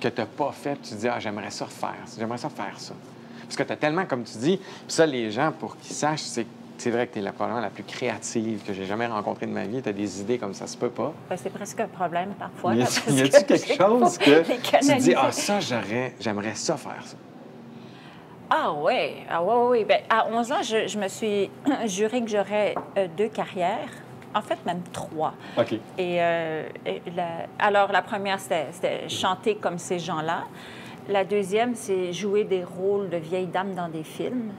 que 0.00 0.08
tu 0.08 0.20
n'as 0.20 0.26
pas 0.26 0.52
fait, 0.52 0.76
tu 0.76 0.90
te 0.90 0.94
dis, 0.94 1.08
ah, 1.08 1.18
j'aimerais 1.18 1.50
ça 1.50 1.66
faire, 1.66 1.96
j'aimerais 2.18 2.38
ça 2.38 2.48
faire 2.48 2.78
ça? 2.78 2.94
Parce 3.42 3.56
que 3.56 3.62
tu 3.62 3.72
as 3.72 3.76
tellement, 3.76 4.06
comme 4.06 4.24
tu 4.24 4.38
dis, 4.38 4.56
puis 4.56 4.66
ça, 4.88 5.04
les 5.06 5.30
gens, 5.30 5.52
pour 5.52 5.76
qu'ils 5.76 5.94
sachent, 5.94 6.22
c'est 6.22 6.46
c'est 6.78 6.90
vrai 6.90 7.06
que 7.06 7.14
tu 7.14 7.18
es 7.18 7.22
la, 7.22 7.32
probablement 7.32 7.60
la 7.60 7.70
plus 7.70 7.82
créative 7.82 8.62
que 8.64 8.72
j'ai 8.72 8.84
jamais 8.84 9.06
rencontrée 9.06 9.46
de 9.46 9.52
ma 9.52 9.64
vie. 9.64 9.82
Tu 9.82 9.88
as 9.88 9.92
des 9.92 10.20
idées 10.20 10.38
comme 10.38 10.54
ça 10.54 10.66
se 10.66 10.76
peut 10.76 10.90
pas. 10.90 11.12
Ben, 11.28 11.36
c'est 11.36 11.50
presque 11.50 11.80
un 11.80 11.88
problème 11.88 12.30
parfois. 12.38 12.74
Y 12.74 12.82
a-t-il 12.82 13.30
quelque 13.30 13.74
chose 13.76 14.18
que 14.18 14.42
tu 14.42 14.96
dis, 14.96 15.14
ah, 15.16 15.32
ça, 15.32 15.58
j'aimerais 15.60 16.54
ça 16.54 16.76
faire 16.76 17.02
ça? 17.04 17.16
Ah 18.50 18.72
oui, 18.72 19.16
ah 19.28 19.42
oui, 19.42 19.54
oui. 19.70 19.84
Ben, 19.84 20.00
à 20.08 20.26
11 20.26 20.52
ans, 20.52 20.62
je, 20.62 20.98
me 20.98 21.08
suis 21.08 21.50
juré 21.86 22.22
que 22.22 22.30
j'aurais 22.30 22.74
euh, 22.96 23.06
deux 23.16 23.28
carrières. 23.28 23.90
En 24.34 24.42
fait, 24.42 24.58
même 24.64 24.82
trois. 24.92 25.34
OK. 25.58 25.72
Et, 25.98 26.22
euh, 26.22 26.68
alors, 27.58 27.90
la 27.92 28.02
première, 28.02 28.38
c'était 28.38 29.08
chanter 29.08 29.56
comme 29.56 29.78
ces 29.78 29.98
gens-là. 29.98 30.44
La 31.08 31.24
deuxième, 31.24 31.74
c'est 31.74 32.12
jouer 32.12 32.44
des 32.44 32.62
rôles 32.62 33.08
de 33.08 33.16
vieilles 33.16 33.46
dames 33.46 33.74
dans 33.74 33.88
des 33.88 34.04
films. 34.04 34.52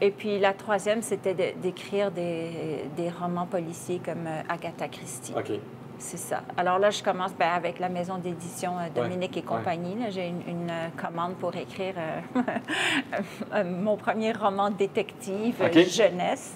Et 0.00 0.10
puis 0.10 0.38
la 0.38 0.52
troisième, 0.52 1.02
c'était 1.02 1.34
d'écrire 1.34 2.10
des, 2.10 2.84
des, 2.96 3.10
romans 3.10 3.46
policiers 3.46 4.00
comme 4.04 4.26
euh, 4.26 4.42
Agatha 4.48 4.88
Christie. 4.88 5.32
OK. 5.36 5.58
C'est 6.00 6.16
ça. 6.16 6.42
Alors 6.56 6.78
là, 6.78 6.90
je 6.90 7.02
commence 7.02 7.32
ben, 7.34 7.48
avec 7.48 7.80
la 7.80 7.88
maison 7.88 8.18
d'édition 8.18 8.78
euh, 8.78 8.88
Dominique 8.94 9.36
et 9.36 9.42
compagnie. 9.42 9.96
J'ai 10.10 10.28
une, 10.28 10.70
euh, 10.70 10.88
commande 10.96 11.34
pour 11.34 11.56
écrire 11.56 11.94
mon 13.64 13.96
premier 13.96 14.32
roman 14.32 14.70
détective 14.70 15.56
jeunesse. 15.88 16.54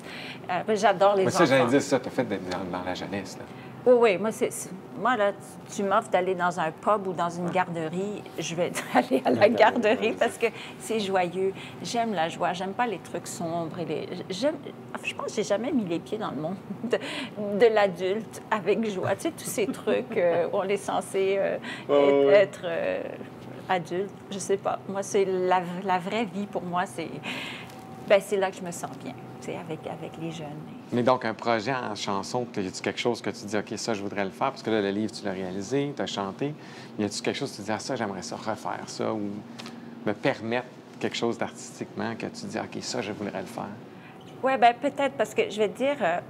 Ben, 0.49 0.77
j'adore 0.77 1.17
les 1.17 1.25
Mais 1.25 1.31
ça, 1.33 1.45
j'allais 1.45 1.67
dire 1.67 1.83
ça, 1.83 1.99
tu 1.99 2.07
as 2.07 2.11
fait 2.11 2.25
dans, 2.25 2.79
dans 2.79 2.85
la 2.85 2.95
jeunesse. 2.95 3.37
Là. 3.39 3.45
Oui, 3.85 3.95
oui. 3.99 4.19
Moi, 4.19 4.31
c'est, 4.31 4.51
moi 5.01 5.17
là, 5.17 5.33
tu 5.75 5.83
m'offres 5.83 6.11
d'aller 6.11 6.35
dans 6.35 6.61
un 6.61 6.71
pub 6.71 7.07
ou 7.07 7.13
dans 7.13 7.31
une 7.31 7.51
garderie, 7.51 8.23
je 8.39 8.55
vais 8.55 8.71
aller 8.95 9.23
à 9.25 9.31
la 9.31 9.49
garderie 9.49 10.13
parce 10.13 10.39
que 10.39 10.47
c'est 10.79 11.01
joyeux. 11.01 11.53
J'aime 11.83 12.15
la 12.15 12.29
joie. 12.29 12.53
J'aime 12.53 12.73
pas 12.75 12.87
les 12.87 12.99
trucs 12.99 13.27
sombres. 13.27 13.79
Et 13.81 13.85
les... 13.85 14.09
J'aime... 14.31 14.57
Je 15.03 15.15
pense 15.15 15.27
que 15.27 15.33
j'ai 15.35 15.43
jamais 15.43 15.73
mis 15.73 15.85
les 15.85 15.99
pieds 15.99 16.19
dans 16.19 16.31
le 16.31 16.41
monde 16.41 16.57
de, 17.59 17.67
l'adulte 17.67 18.43
avec 18.51 18.89
joie. 18.89 19.17
Tu 19.17 19.23
sais, 19.23 19.31
tous 19.33 19.45
ces 19.45 19.67
trucs 19.67 20.17
euh, 20.17 20.47
où 20.53 20.59
on 20.59 20.65
est 20.65 20.77
censé 20.77 21.37
euh, 21.39 22.31
être, 22.31 22.61
euh, 22.65 23.03
adulte. 23.69 24.13
Je 24.31 24.39
sais 24.39 24.59
pas. 24.59 24.79
Moi, 24.89 25.03
c'est 25.03 25.25
la, 25.25 25.63
la 25.83 25.99
vraie 25.99 26.27
vie 26.27 26.47
pour 26.47 26.63
moi. 26.63 26.87
C'est, 26.87 27.09
ben, 28.13 28.21
c'est 28.21 28.37
là 28.37 28.51
que 28.51 28.59
je 28.59 28.63
me 28.63 28.71
sens 28.71 28.91
bien 29.03 29.15
avec, 29.59 29.81
avec 29.87 30.13
les 30.21 30.31
jeunes. 30.31 30.47
Mais 30.93 31.03
donc, 31.03 31.25
un 31.25 31.33
projet 31.33 31.73
en 31.73 31.95
chanson, 31.95 32.47
y 32.55 32.67
a-tu 32.67 32.83
quelque 32.83 33.01
chose 33.01 33.23
que 33.23 33.31
tu 33.31 33.47
dis, 33.47 33.57
OK, 33.57 33.73
ça, 33.77 33.95
je 33.95 34.03
voudrais 34.03 34.25
le 34.25 34.31
faire? 34.31 34.51
Parce 34.51 34.63
que 34.63 34.71
là, 34.71 34.83
le 34.83 34.91
livre, 34.91 35.11
tu 35.11 35.25
l'as 35.25 35.33
réalisé, 35.33 35.95
tu 35.97 36.03
as 36.03 36.07
chanté. 36.07 36.55
Y 36.99 37.05
a-tu 37.05 37.23
quelque 37.23 37.39
chose 37.39 37.51
que 37.53 37.57
tu 37.57 37.63
dis, 37.63 37.73
ah, 37.73 37.79
ça, 37.79 37.97
j'aimerais 37.97 38.21
ça 38.21 38.37
refaire 38.37 38.83
ça 38.87 39.15
ou 39.15 39.31
me 40.05 40.13
permettre 40.13 40.67
quelque 41.01 41.17
chose 41.17 41.39
d'artistiquement 41.39 42.15
que 42.17 42.27
tu 42.27 42.45
dis, 42.45 42.59
OK, 42.59 42.83
ça, 42.83 43.01
je 43.01 43.13
voudrais 43.13 43.41
le 43.41 43.47
faire? 43.47 43.65
Oui, 44.43 44.59
bien, 44.59 44.75
peut-être, 44.75 45.15
parce 45.17 45.33
que 45.33 45.49
je 45.49 45.57
vais 45.57 45.71
te 45.71 45.79
dire, 45.79 45.97
euh, 46.03 46.21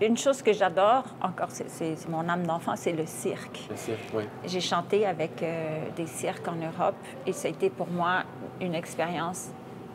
une 0.00 0.16
chose 0.16 0.40
que 0.40 0.54
j'adore, 0.54 1.04
encore, 1.20 1.50
c'est 1.50 2.08
mon 2.08 2.26
âme 2.26 2.46
d'enfant, 2.46 2.72
c'est 2.76 2.92
le 2.92 3.04
cirque. 3.04 3.66
Le 3.68 3.76
cirque, 3.76 4.08
oui. 4.14 4.24
J'ai 4.46 4.60
chanté 4.60 5.04
avec 5.04 5.42
euh, 5.42 5.90
des 5.94 6.06
cirques 6.06 6.48
en 6.48 6.56
Europe 6.56 6.96
et 7.26 7.34
ça 7.34 7.48
a 7.48 7.50
été 7.50 7.68
pour 7.68 7.88
moi 7.88 8.22
une 8.62 8.74
expérience 8.74 9.50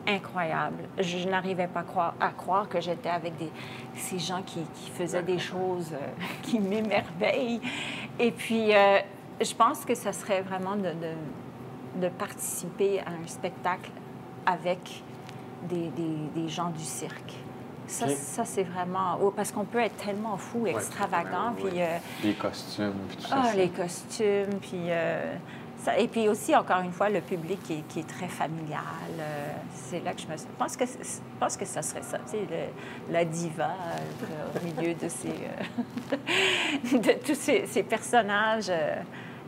incroyable. 0.08 0.84
Je, 0.98 1.28
n'arrivais 1.28 1.66
pas 1.66 1.80
à 1.80 1.84
croire, 1.84 2.14
à 2.18 2.30
croire 2.30 2.68
que 2.68 2.80
j'étais 2.80 3.10
avec 3.10 3.36
des, 3.36 3.50
ces 3.94 4.18
gens 4.18 4.42
qui, 4.42 4.60
faisaient 4.94 5.22
des 5.22 5.38
choses 5.38 5.92
euh, 5.92 6.24
qui 6.42 6.58
m'émerveillent. 6.58 7.60
Et 8.18 8.32
puis, 8.32 8.74
euh, 8.74 8.98
je 9.40 9.54
pense 9.54 9.84
que 9.84 9.94
ça 9.94 10.12
serait 10.12 10.42
vraiment 10.42 10.76
de, 10.76 10.92
de, 12.00 12.08
participer 12.08 13.00
à 13.00 13.10
un 13.10 13.26
spectacle 13.26 13.90
avec 14.46 15.02
des, 15.68 15.90
des, 16.34 16.48
gens 16.48 16.70
du 16.70 16.84
cirque. 16.84 17.34
Ça, 17.86 18.08
ça 18.08 18.44
c'est 18.44 18.64
vraiment... 18.64 19.18
Oh, 19.22 19.30
parce 19.30 19.50
qu'on 19.50 19.64
peut 19.64 19.80
être 19.80 19.96
tellement 19.96 20.36
fou, 20.36 20.66
extravagant, 20.66 21.54
puis... 21.56 21.80
Euh, 21.80 21.98
les 22.22 22.34
costumes, 22.34 22.92
puis 23.08 23.16
tout 23.16 23.28
ça. 23.28 23.42
Ah, 23.44 23.54
les 23.54 23.70
costumes, 23.70 24.58
puis 24.60 24.90
et 25.96 26.08
puis 26.08 26.28
aussi, 26.28 26.54
encore 26.54 26.80
une 26.80 26.92
fois, 26.92 27.08
le 27.08 27.20
public 27.20 27.60
qui 27.62 28.00
est, 28.00 28.08
très 28.08 28.28
familial. 28.28 28.82
Euh, 29.18 29.52
c'est 29.72 30.00
là 30.00 30.12
que 30.12 30.20
je 30.20 30.26
me 30.26 30.34
pense 30.58 30.76
que 30.76 30.84
je 30.84 31.38
pense 31.38 31.56
que 31.56 31.64
ça 31.64 31.82
serait 31.82 32.02
ça, 32.02 32.18
tu 32.18 32.32
sais, 32.32 32.70
la 33.10 33.24
diva 33.24 33.70
euh, 33.70 34.58
au 34.58 34.64
milieu 34.64 34.94
de 34.94 35.08
ces 35.08 35.28
euh, 35.28 36.98
de 36.98 37.12
tous 37.24 37.34
ces, 37.34 37.82
personnages. 37.82 38.70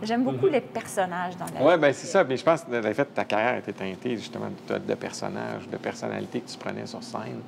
J'aime 0.02 0.24
beaucoup 0.24 0.46
mhm. 0.46 0.52
les 0.52 0.60
personnages 0.62 1.36
dans 1.36 1.44
la 1.44 1.62
Oui, 1.62 1.78
bien, 1.78 1.92
c'est 1.92 2.06
ça. 2.06 2.24
Mais 2.24 2.36
je 2.36 2.44
pense 2.44 2.62
que, 2.62 2.90
en 2.90 2.94
fait, 2.94 3.04
ta 3.06 3.24
carrière 3.24 3.56
était 3.58 3.72
teintée 3.72 4.16
justement 4.16 4.48
de, 4.68 4.94
personnages, 4.94 5.68
de 5.68 5.76
personnalités 5.76 6.40
que 6.40 6.48
tu 6.48 6.56
prenais 6.56 6.86
sur 6.86 7.02
scène 7.02 7.40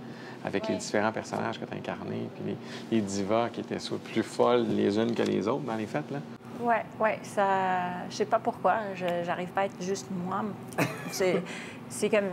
avec 0.44 0.68
les 0.68 0.74
différents 0.74 1.12
personnages 1.12 1.58
que 1.58 1.64
tu 1.64 1.74
incarnés, 1.74 2.28
puis 2.34 2.44
les, 2.90 2.96
les, 2.96 3.00
divas 3.00 3.48
qui 3.48 3.60
étaient 3.60 3.78
soit 3.78 3.98
plus 3.98 4.24
folles 4.24 4.66
les 4.68 4.98
unes 4.98 5.14
que 5.14 5.22
les 5.22 5.46
autres 5.46 5.62
dans 5.62 5.76
les 5.76 5.86
fêtes, 5.86 6.10
là. 6.10 6.18
Oui, 6.62 6.75
oui, 7.00 7.11
ça. 7.23 8.07
Je 8.09 8.14
sais 8.14 8.25
pas 8.25 8.38
pourquoi. 8.38 8.95
Je 8.95 9.26
n'arrive 9.26 9.49
pas 9.49 9.62
à 9.62 9.64
être 9.66 9.83
juste 9.83 10.07
moi. 10.11 10.42
C'est 11.11 12.09
comme. 12.09 12.31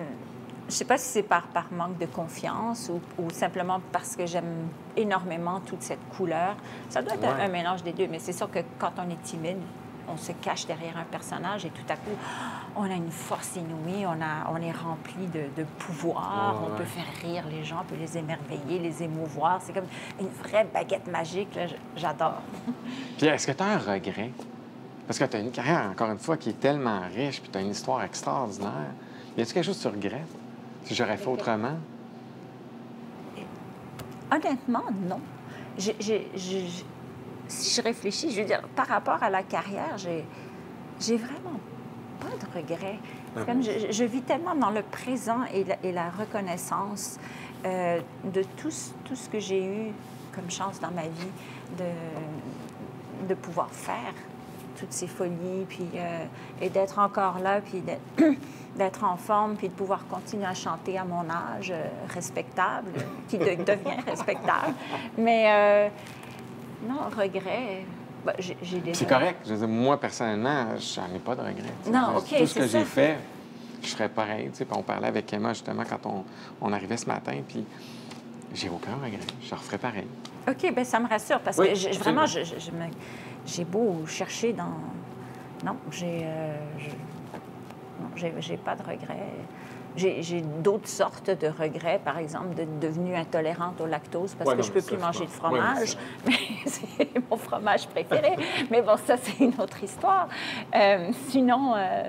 Je 0.67 0.73
sais 0.75 0.85
pas 0.85 0.99
si 0.99 1.07
c'est 1.07 1.23
par, 1.23 1.47
par 1.47 1.65
manque 1.71 1.97
de 1.97 2.05
confiance 2.05 2.91
ou, 3.17 3.31
simplement 3.31 3.81
parce 3.91 4.15
que 4.15 4.27
j'aime 4.27 4.67
énormément 4.95 5.61
toute 5.61 5.81
cette 5.81 6.07
couleur. 6.15 6.55
Ça 6.89 7.01
doit 7.01 7.15
être 7.15 7.25
un, 7.25 7.47
mélange 7.47 7.81
des 7.81 7.91
deux, 7.91 8.05
mais 8.05 8.19
c'est 8.19 8.33
sûr 8.33 8.51
que 8.51 8.59
quand 8.77 8.91
on 8.99 9.09
est 9.09 9.19
timide, 9.23 9.57
on 10.11 10.17
se 10.17 10.31
cache 10.31 10.65
derrière 10.65 10.97
un 10.97 11.03
personnage 11.03 11.65
et 11.65 11.69
tout 11.69 11.85
à 11.89 11.95
coup, 11.95 12.15
on 12.75 12.83
a 12.83 12.93
une 12.93 13.11
force 13.11 13.55
inouïe, 13.55 14.05
on, 14.05 14.21
a, 14.21 14.51
on 14.51 14.61
est 14.61 14.71
rempli 14.71 15.27
de, 15.27 15.63
pouvoir, 15.77 16.61
on 16.65 16.75
peut 16.75 16.83
faire 16.83 17.05
rire 17.21 17.43
les 17.49 17.63
gens, 17.63 17.81
on 17.81 17.85
peut 17.85 17.99
les 17.99 18.17
émerveiller, 18.17 18.79
les 18.79 19.03
émouvoir. 19.03 19.59
C'est 19.61 19.73
comme 19.73 19.87
une 20.19 20.29
vraie 20.29 20.67
baguette 20.71 21.07
magique. 21.07 21.57
J'adore. 21.95 22.41
Puis 23.17 23.27
est-ce 23.27 23.47
que 23.47 23.51
tu 23.51 23.63
as 23.63 23.67
un 23.67 23.77
regret? 23.77 24.31
Parce 25.07 25.17
que 25.17 25.25
tu 25.25 25.37
as 25.37 25.39
une 25.39 25.51
carrière, 25.51 25.89
encore 25.91 26.11
une 26.11 26.19
fois, 26.19 26.37
qui 26.37 26.49
est 26.49 26.59
tellement 26.59 27.01
riche, 27.15 27.41
puis 27.41 27.49
tu 27.49 27.57
as 27.57 27.61
une 27.61 27.71
histoire 27.71 28.03
extraordinaire. 28.03 28.93
Y 29.35 29.41
a-t-il 29.41 29.53
quelque 29.55 29.63
chose 29.63 29.77
que 29.77 29.89
tu 29.89 29.95
regrettes? 29.95 30.35
Si 30.83 30.93
j'aurais 30.93 31.17
fait 31.17 31.27
autrement? 31.27 31.77
honnêtement, 34.31 34.83
non. 35.07 35.19
Si 37.49 37.75
je 37.75 37.81
réfléchis, 37.81 38.31
je 38.31 38.41
veux 38.41 38.47
dire, 38.47 38.61
par 38.75 38.87
rapport 38.87 39.21
à 39.21 39.29
la 39.29 39.43
carrière, 39.43 39.97
j'ai, 39.97 41.17
vraiment 41.17 41.59
pas 42.19 42.27
de 42.27 42.57
regrets. 42.57 42.99
Comme 43.45 43.61
je, 43.63 44.03
vis 44.03 44.21
tellement 44.21 44.55
dans 44.55 44.69
le 44.69 44.81
présent 44.81 45.43
et 45.53 45.63
la, 45.63 45.75
et 45.83 45.91
la 45.91 46.09
reconnaissance 46.09 47.19
euh, 47.65 47.99
de 48.23 48.43
tout, 48.57 48.71
tout 49.05 49.15
ce 49.15 49.29
que 49.29 49.39
j'ai 49.39 49.63
eu 49.63 49.91
comme 50.33 50.49
chance 50.49 50.79
dans 50.79 50.91
ma 50.91 51.03
vie 51.03 51.31
de, 51.77 53.27
de 53.27 53.33
pouvoir 53.33 53.69
faire 53.71 54.13
toutes 54.79 54.93
ces 54.93 55.07
folies, 55.07 55.65
puis, 55.67 55.89
euh, 55.95 56.25
et 56.61 56.69
d'être 56.69 56.99
encore 56.99 57.39
là, 57.39 57.59
puis 57.59 57.83
d'être 58.75 59.03
en 59.03 59.17
forme, 59.17 59.55
puis 59.55 59.67
de 59.67 59.73
pouvoir 59.73 60.07
continuer 60.07 60.45
à 60.45 60.53
chanter 60.53 60.97
à 60.97 61.03
mon 61.03 61.29
âge 61.29 61.71
euh, 61.71 61.83
respectable, 62.13 62.91
qui 63.27 63.37
devient 63.37 63.57
respectable. 64.07 64.73
Mais 65.17 65.91
non, 66.87 67.09
regret. 67.09 67.85
Ben, 68.25 68.33
j'ai 68.39 68.79
des. 68.79 68.93
C'est 68.93 69.07
correct. 69.07 69.39
Je 69.45 69.53
veux 69.53 69.59
dire, 69.59 69.67
moi, 69.67 69.99
personnellement, 69.99 70.75
j'en 70.77 71.13
ai 71.15 71.19
pas 71.19 71.35
de 71.35 71.41
regrets. 71.41 71.73
Non, 71.91 72.17
OK. 72.17 72.37
Tout 72.37 72.45
ce 72.45 72.55
que 72.55 72.67
j'ai 72.67 72.83
fait, 72.83 73.17
je 73.81 73.87
ferais 73.87 74.09
pareil. 74.09 74.49
Puis 74.53 74.65
on 74.71 74.83
parlait 74.83 75.07
avec 75.07 75.31
Emma, 75.31 75.53
justement, 75.53 75.83
quand 75.89 76.05
on, 76.05 76.23
on 76.61 76.73
arrivait 76.73 76.97
ce 76.97 77.05
matin, 77.05 77.33
puis 77.47 77.63
j'ai 78.53 78.69
aucun 78.69 78.95
regret. 78.95 79.19
Je 79.41 79.55
referais 79.55 79.77
pareil. 79.77 80.07
OK, 80.47 80.73
bien, 80.73 80.83
ça 80.83 80.99
me 80.99 81.07
rassure 81.07 81.39
parce 81.39 81.57
que 81.57 81.99
vraiment, 81.99 82.25
j'ai 83.45 83.65
beau 83.65 84.05
chercher 84.05 84.53
dans. 84.53 84.73
Non, 85.65 85.75
j'ai. 85.91 86.21
Euh, 86.23 86.55
j'ai 88.15 88.57
pas 88.57 88.75
de 88.75 88.81
regrets. 88.81 89.33
J'ai 89.95 90.41
d'autres 90.41 90.87
sortes 90.87 91.29
de 91.29 91.47
regrets, 91.47 91.99
par 92.03 92.17
exemple, 92.17 92.53
d'être 92.55 92.79
devenue 92.79 93.15
intolérante 93.15 93.81
au 93.81 93.85
lactose 93.85 94.35
parce 94.35 94.55
que 94.55 94.61
je 94.61 94.67
ne 94.69 94.73
peux 94.73 94.81
plus 94.81 94.97
manger 94.97 95.25
de 95.25 95.31
fromage. 95.31 95.97
mais 96.25 96.33
c'est 96.65 97.29
mon 97.29 97.37
fromage 97.37 97.87
préféré. 97.87 98.35
mais 98.69 98.81
bon, 98.81 98.95
ça, 99.05 99.15
c'est 99.21 99.43
une 99.43 99.59
autre 99.59 99.83
histoire. 99.83 100.27
Euh, 100.75 101.11
sinon, 101.27 101.73
euh, 101.75 102.03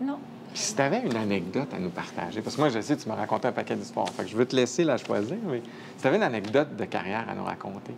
non. 0.00 0.18
si 0.54 0.74
tu 0.74 0.82
avais 0.82 1.00
une 1.00 1.16
anecdote 1.16 1.72
à 1.74 1.78
nous 1.78 1.90
partager, 1.90 2.42
parce 2.42 2.56
que 2.56 2.60
moi, 2.60 2.70
je 2.70 2.80
sais, 2.80 2.96
tu 2.96 3.08
m'as 3.08 3.16
raconté 3.16 3.48
un 3.48 3.52
paquet 3.52 3.74
d'histoires, 3.74 4.08
fait 4.10 4.24
que 4.24 4.28
je 4.28 4.36
veux 4.36 4.46
te 4.46 4.54
laisser 4.54 4.84
la 4.84 4.96
choisir, 4.96 5.38
mais 5.44 5.62
si 5.96 6.02
tu 6.02 6.06
avais 6.06 6.16
une 6.18 6.22
anecdote 6.22 6.76
de 6.76 6.84
carrière 6.84 7.26
à 7.28 7.34
nous 7.34 7.44
raconter, 7.44 7.94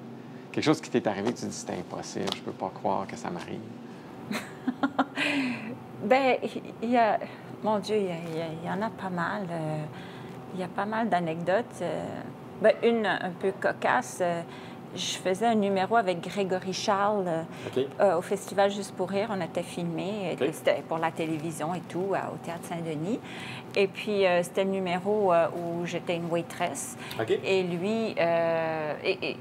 quelque 0.52 0.64
chose 0.64 0.80
qui 0.80 0.90
t'est 0.90 1.06
arrivé, 1.06 1.32
tu 1.32 1.42
te 1.42 1.46
dis 1.46 1.52
c'était 1.52 1.74
impossible, 1.74 2.26
je 2.36 2.40
peux 2.40 2.52
pas 2.52 2.70
croire 2.72 3.06
que 3.06 3.16
ça 3.16 3.30
m'arrive. 3.30 3.60
ben 6.04 6.36
il 6.82 6.90
y 6.90 6.96
a 6.96 7.18
mon 7.62 7.78
Dieu, 7.78 7.96
il 7.96 8.66
y, 8.66 8.70
en 8.70 8.82
a 8.82 8.90
pas 8.90 9.10
mal. 9.10 9.46
Euh, 9.50 9.84
il 10.54 10.60
y 10.60 10.62
a 10.62 10.68
pas 10.68 10.84
mal 10.84 11.08
d'anecdotes. 11.08 11.80
Euh, 11.80 12.04
ben, 12.60 12.74
une 12.82 13.06
un 13.06 13.30
peu 13.40 13.52
cocasse. 13.52 14.18
Euh, 14.20 14.42
je 14.94 15.16
faisais 15.16 15.46
un 15.46 15.54
numéro 15.54 15.96
avec 15.96 16.20
Grégory 16.20 16.74
Charles 16.74 17.26
au 18.14 18.20
Festival 18.20 18.70
Juste 18.70 18.94
pour 18.94 19.08
rire. 19.08 19.28
On 19.30 19.40
était 19.40 19.62
filmé. 19.62 20.36
C'était 20.52 20.82
pour 20.86 20.98
la 20.98 21.10
télévision 21.10 21.74
et 21.74 21.80
tout, 21.80 22.10
au 22.10 22.36
Théâtre 22.44 22.64
Saint-Denis. 22.64 23.18
Et 23.74 23.86
puis, 23.86 24.24
c'était 24.42 24.64
le 24.64 24.70
numéro 24.70 25.32
où 25.32 25.86
j'étais 25.86 26.16
une 26.16 26.30
waitress. 26.30 26.98
Et 27.42 27.62
lui, 27.62 28.14
et, 28.18 29.30
et, 29.30 29.36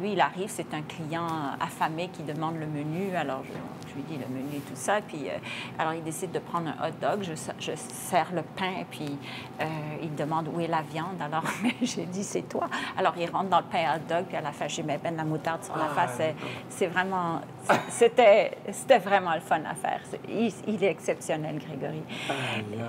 lui, 0.00 0.12
il 0.12 0.20
arrive, 0.20 0.48
c'est 0.48 0.72
un 0.74 0.82
client 0.82 1.26
affamé 1.60 2.08
qui 2.08 2.22
demande 2.22 2.56
le 2.56 2.66
menu. 2.66 3.14
Alors, 3.16 3.42
je, 3.44 3.94
lui 3.94 4.02
dis 4.02 4.16
le 4.16 4.26
menu 4.34 4.56
et 4.56 4.60
tout 4.60 4.74
ça. 4.74 5.00
Puis, 5.06 5.28
euh, 5.28 5.38
alors, 5.78 5.94
il 5.94 6.02
décide 6.02 6.32
de 6.32 6.38
prendre 6.38 6.68
un 6.68 6.88
hot 6.88 6.92
dog. 7.00 7.22
Je, 7.22 7.32
je 7.58 7.72
sers 7.76 8.32
le 8.34 8.42
pain, 8.42 8.84
puis 8.90 9.18
euh, 9.60 9.64
il 10.02 10.14
demande 10.14 10.48
où 10.48 10.60
est 10.60 10.66
la 10.66 10.82
viande. 10.82 11.20
Alors, 11.20 11.44
j'ai 11.82 12.06
dit, 12.06 12.24
c'est 12.24 12.48
toi. 12.48 12.68
Alors, 12.96 13.14
il 13.18 13.28
rentre 13.30 13.50
dans 13.50 13.60
le 13.60 13.66
pain 13.66 13.96
hot 13.96 14.08
dog, 14.08 14.24
puis 14.26 14.36
à 14.36 14.40
la 14.40 14.52
fin, 14.52 14.68
j'ai 14.68 14.82
mis 14.82 14.96
ben 15.02 15.16
la 15.16 15.24
moutarde 15.24 15.64
sur 15.64 15.76
la 15.76 15.88
ah, 15.90 16.06
face. 16.06 16.20
C'est 16.68 16.86
vraiment... 16.86 17.40
C'était 17.88 18.50
vraiment 18.98 19.34
le 19.34 19.40
fun 19.40 19.62
à 19.68 19.74
faire. 19.74 20.00
Il, 20.28 20.82
est 20.82 20.90
exceptionnel, 20.90 21.58
Grégory. 21.58 22.02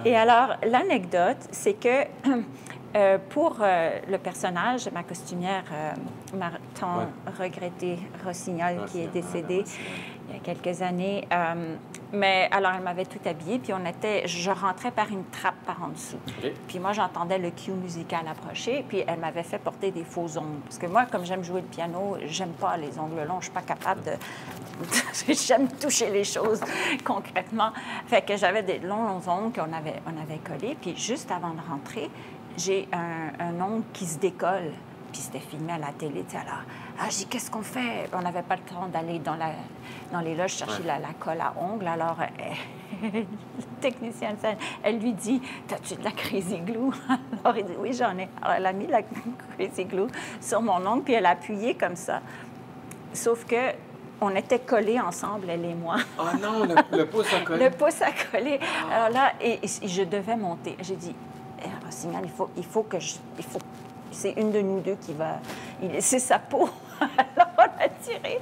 Et 0.06 0.16
alors, 0.16 0.56
l'anecdote, 0.64 1.48
c'est 1.52 1.74
que 1.74 2.06
Euh, 2.96 3.18
pour 3.30 3.58
euh, 3.60 4.00
le 4.08 4.20
personnage, 4.20 4.88
ma 4.94 5.02
costumière, 5.02 5.64
euh, 5.72 5.92
ma 6.38 6.52
tant 6.80 7.08
regrettée 7.40 7.98
Rossignol, 8.24 8.86
qui 8.86 9.02
est 9.02 9.08
décédée 9.08 9.64
il 10.30 10.36
y 10.36 10.38
a 10.38 10.40
quelques 10.40 10.82
années. 10.82 11.28
mais 12.14 12.48
alors, 12.52 12.72
elle 12.78 12.84
m'avait 12.84 13.06
tout 13.06 13.20
habillée, 13.26 13.60
puis 13.60 13.74
on 13.74 13.86
était, 13.86 14.26
je 14.26 14.52
rentrais 14.52 14.92
par 14.92 15.10
une 15.12 15.26
trappe 15.26 15.58
par 15.66 15.84
en 15.84 15.90
dessous. 15.90 16.18
Puis 16.68 16.80
moi, 16.80 16.94
j'entendais 16.94 17.38
le 17.40 17.52
cue 17.52 17.72
musical 17.72 18.22
approcher, 18.28 18.86
puis 18.88 19.04
elle 19.06 19.20
m'avait 19.20 19.44
fait 19.44 19.58
porter 19.58 19.92
des 19.92 20.06
faux 20.06 20.38
ongles. 20.38 20.62
Parce 20.64 20.78
que 20.78 20.86
moi, 20.86 21.06
comme 21.12 21.26
j'aime 21.26 21.44
jouer 21.44 21.62
le 21.62 21.68
piano, 21.68 22.18
j'aime 22.26 22.54
pas 22.54 22.78
les 22.78 22.98
ongles 22.98 23.28
longs, 23.28 23.40
je 23.40 23.46
suis 23.46 23.54
pas 23.54 23.62
capable 23.62 24.02
de... 24.04 24.12
j'aime 25.34 25.68
toucher 25.68 26.10
les 26.10 26.24
choses 26.24 26.62
concrètement. 27.04 27.72
Fait 28.08 28.22
que 28.22 28.38
j'avais 28.38 28.64
des 28.64 28.80
longs, 28.80 29.04
longs 29.04 29.28
ongles 29.28 29.54
qu'on 29.54 29.74
avait, 29.74 30.02
on 30.06 30.22
avait 30.22 30.40
collés, 30.40 30.78
puis 30.80 30.96
juste 30.96 31.32
avant 31.32 31.52
de 31.52 31.62
rentrer, 31.70 32.10
j'ai 32.58 32.88
un, 32.92 33.32
un, 33.40 33.62
ongle 33.62 33.84
qui 33.94 34.06
se 34.06 34.20
décolle. 34.20 34.72
Puis 35.12 35.22
c'était 35.22 35.40
filmé 35.40 35.74
à 35.74 35.78
la 35.78 35.92
télé. 35.92 36.26
Alors, 36.34 36.64
ah, 37.00 37.06
j'ai 37.10 37.26
qu'est-ce 37.26 37.52
qu'on 37.52 37.62
fait? 37.62 38.10
On 38.14 38.22
n'avait 38.22 38.42
pas 38.42 38.56
le 38.56 38.64
temps 38.64 38.88
d'aller 38.88 39.20
dans, 39.20 39.36
la, 39.36 39.52
dans 40.12 40.22
les 40.22 40.36
loges 40.36 40.56
chercher 40.56 40.82
la, 40.84 40.98
colle 41.20 41.40
à 41.40 41.54
ongles. 41.60 41.88
Alors, 41.88 42.18
euh, 42.22 43.08
la 43.14 43.66
technicienne, 43.80 44.38
elle 44.82 45.00
lui 45.00 45.14
dit 45.14 45.40
T'as-tu 45.68 45.96
de 45.96 46.04
la 46.04 46.12
crazy 46.12 46.60
glue? 46.60 46.92
Alors, 47.44 47.58
il 47.58 47.66
dit 47.66 47.74
Oui, 47.78 47.94
j'en 47.94 48.18
ai. 48.18 48.28
Alors, 48.42 48.56
elle 48.58 48.66
a 48.66 48.74
mis 48.74 48.88
la 48.88 49.02
crazy 49.58 49.86
glue 49.86 50.08
sur 50.42 50.62
mon 50.62 50.84
ongle, 50.86 51.04
puis 51.04 51.14
elle 51.14 51.28
a 51.28 51.32
appuyé 51.32 51.76
comme 51.76 51.96
ça. 51.96 52.22
Sauf 53.14 53.46
que 53.46 53.74
on 54.20 54.36
était 54.36 54.60
collés 54.60 55.00
ensemble, 55.00 55.50
elle 55.50 55.66
et 55.66 55.76
moi. 55.76 55.98
Oh 56.18 56.24
non, 56.42 56.64
le, 56.64 57.06
pouce 57.06 57.32
a 57.34 57.42
collé. 57.42 57.66
le 57.66 57.72
pouce 57.72 58.02
a 58.02 58.12
collé. 58.32 58.60
Alors 58.90 59.10
là, 59.10 59.34
et 59.42 59.60
je 59.66 60.04
devais 60.04 60.38
monter. 60.38 60.78
J'ai 60.82 60.96
dit, 60.96 61.14
signal, 61.94 62.22
il 62.24 62.32
faut, 62.32 62.50
il 62.58 62.66
faut 62.66 62.84
que 62.84 63.00
je, 63.00 63.16
il 63.38 63.44
faut, 63.44 63.60
c'est 64.12 64.32
une 64.34 64.52
de 64.52 64.62
nous 64.62 64.80
deux 64.80 64.96
qui 64.96 65.14
va 65.14 65.40
c'est 66.00 66.20
sa 66.20 66.40
peau. 66.40 66.70
alors 67.02 67.52
on 67.58 67.84
a 67.84 67.90
tiré, 68.02 68.40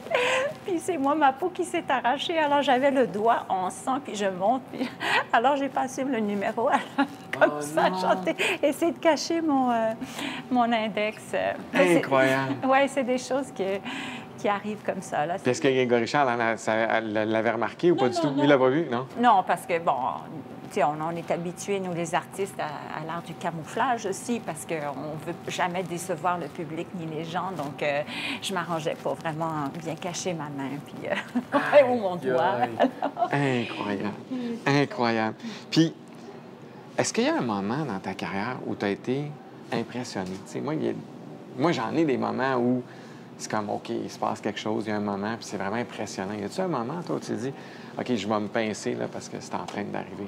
puis 0.66 0.80
c'est 0.80 0.98
moi 0.98 1.16
ma 1.16 1.32
peau 1.34 1.50
qui 1.50 1.64
s'est 1.64 1.86
arrachée. 1.90 2.38
Alors 2.38 2.62
j'avais 2.62 2.92
le 2.92 3.08
doigt 3.08 3.46
en 3.50 3.70
sang, 3.70 4.00
puis 4.04 4.16
je 4.16 4.26
monte, 4.26 4.62
puis 4.72 4.90
alors 5.34 5.56
j'ai 5.56 5.70
passé 5.70 6.04
le 6.04 6.20
numéro 6.20 6.70
comme 7.40 7.54
oh 7.58 7.62
ça, 7.62 7.88
chanter, 8.00 8.36
essayer 8.62 8.92
de 8.92 9.00
cacher 9.00 9.42
mon 9.42 9.72
euh, 9.72 9.94
mon 10.50 10.72
index. 10.72 11.22
Incroyable. 11.74 12.56
Oui, 12.68 12.80
c'est 12.88 13.04
des 13.04 13.18
choses 13.18 13.52
qui 13.54 13.64
qui 14.42 14.50
arrivent 14.50 14.82
comme 14.84 15.02
ça. 15.02 15.26
Là. 15.26 15.36
Est-ce 15.46 15.62
que 15.62 15.68
Grégory 15.68 16.08
Charles 16.08 16.36
l'avait 17.04 17.52
remarqué 17.52 17.92
ou 17.92 17.96
pas 17.96 18.10
du 18.10 18.20
tout? 18.20 18.34
Il 18.38 18.48
l'a 18.48 18.58
pas 18.58 18.70
vu, 18.70 18.88
non? 18.90 19.06
Non, 19.20 19.44
parce 19.46 19.66
que, 19.68 19.78
bon, 19.80 19.94
on, 20.78 21.16
est 21.16 21.30
habitués, 21.30 21.80
nous 21.80 21.94
les 21.94 22.16
artistes, 22.16 22.60
à, 22.60 23.06
l'art 23.06 23.22
du 23.22 23.34
camouflage 23.36 24.08
aussi, 24.08 24.40
parce 24.40 24.66
qu'on 24.66 24.74
ne 24.74 25.26
veut 25.26 25.38
jamais 25.48 25.84
décevoir 25.84 26.40
le 26.40 26.48
public 26.48 26.88
ni 26.96 27.06
les 27.06 27.24
gens. 27.24 27.52
Donc, 27.56 27.84
euh, 27.84 28.02
je 28.42 28.54
m'arrangeais 28.54 28.96
pour 29.04 29.14
vraiment 29.14 29.70
bien 29.84 29.96
cacher 29.96 30.34
ma 30.34 30.46
main 30.46 30.72
puis, 30.86 31.10
euh, 31.10 31.88
ou 31.88 32.00
mon 32.00 32.16
doigt. 32.16 32.56
Incroyable. 33.32 34.14
Incroyable. 34.66 35.36
Puis, 35.70 35.94
est-ce 36.98 37.14
qu'il 37.14 37.26
y 37.26 37.30
a 37.30 37.38
un 37.38 37.42
moment 37.42 37.86
dans 37.86 38.00
ta 38.00 38.16
carrière 38.16 38.58
où 38.66 38.76
tu 38.76 38.86
as 38.86 38.90
été 38.90 39.32
impressionné? 39.72 40.32
moi, 40.64 40.74
moi 41.58 41.72
j'en 41.72 41.96
ai 41.96 42.06
des 42.06 42.18
moments 42.18 42.56
où 42.56 42.82
c'est 43.42 43.52
comme, 43.52 43.70
OK, 43.70 43.90
il 43.90 44.10
se 44.10 44.20
passe 44.20 44.40
quelque 44.40 44.60
chose, 44.60 44.86
il 44.86 44.90
y 44.90 44.94
a 44.94 44.98
un 44.98 45.00
moment, 45.00 45.36
puis 45.36 45.46
c'est 45.46 45.58
vraiment 45.58 45.78
impressionnant. 45.78 46.34
Y 46.34 46.44
a-tu 46.44 46.62
un 46.62 46.68
moment, 46.68 47.02
toi, 47.06 47.16
où 47.16 47.20
tu 47.20 47.28
te 47.28 47.34
dis, 47.34 47.54
OK, 47.98 48.16
je 48.16 48.28
vais 48.28 48.40
me 48.40 48.48
pincer 48.48 48.94
là, 48.94 49.08
parce 49.12 49.28
que 49.30 49.38
c'est 49.40 49.56
en 49.56 49.66
train 49.66 49.84
d'arriver? 49.84 50.28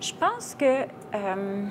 Je 0.00 0.12
pense 0.14 0.54
que 0.54 0.82
euh, 1.14 1.66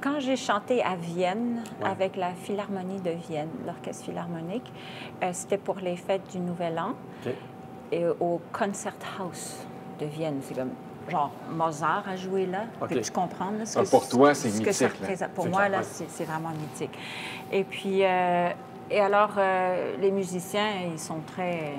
quand 0.00 0.20
j'ai 0.20 0.36
chanté 0.36 0.82
à 0.82 0.94
Vienne 0.96 1.62
avec 1.82 2.16
la 2.16 2.32
Philharmonie 2.32 3.00
de 3.00 3.10
Vienne, 3.10 3.48
l'orchestre 3.64 4.04
philharmonique, 4.04 4.70
euh, 5.22 5.30
c'était 5.32 5.58
pour 5.58 5.76
les 5.76 5.96
fêtes 5.96 6.30
du 6.30 6.38
Nouvel 6.38 6.78
An 6.78 6.94
et 7.92 8.04
au 8.20 8.40
Concerthaus 8.52 9.64
de 10.00 10.06
Vienne. 10.06 10.40
C'est 10.42 10.54
comme 10.54 10.72
genre 11.08 11.30
Mozart 11.50 12.04
a 12.08 12.16
joué 12.16 12.46
là. 12.46 12.64
Tu 12.88 13.10
comprends 13.10 13.52
ce 13.64 13.78
ah, 13.78 13.82
pour 13.90 14.08
toi, 14.08 14.34
c'est 14.34 14.48
mythique. 14.48 14.88
Pour 15.34 15.48
moi, 15.48 15.68
là, 15.68 15.82
c'est 15.82 16.24
vraiment 16.24 16.50
mythique. 16.50 16.96
Et 17.52 17.64
puis, 17.64 18.04
euh, 18.04 18.50
et 18.90 19.00
alors, 19.00 19.32
les 20.00 20.10
musiciens, 20.10 20.70
ils 20.92 20.98
sont 20.98 21.20
très 21.26 21.74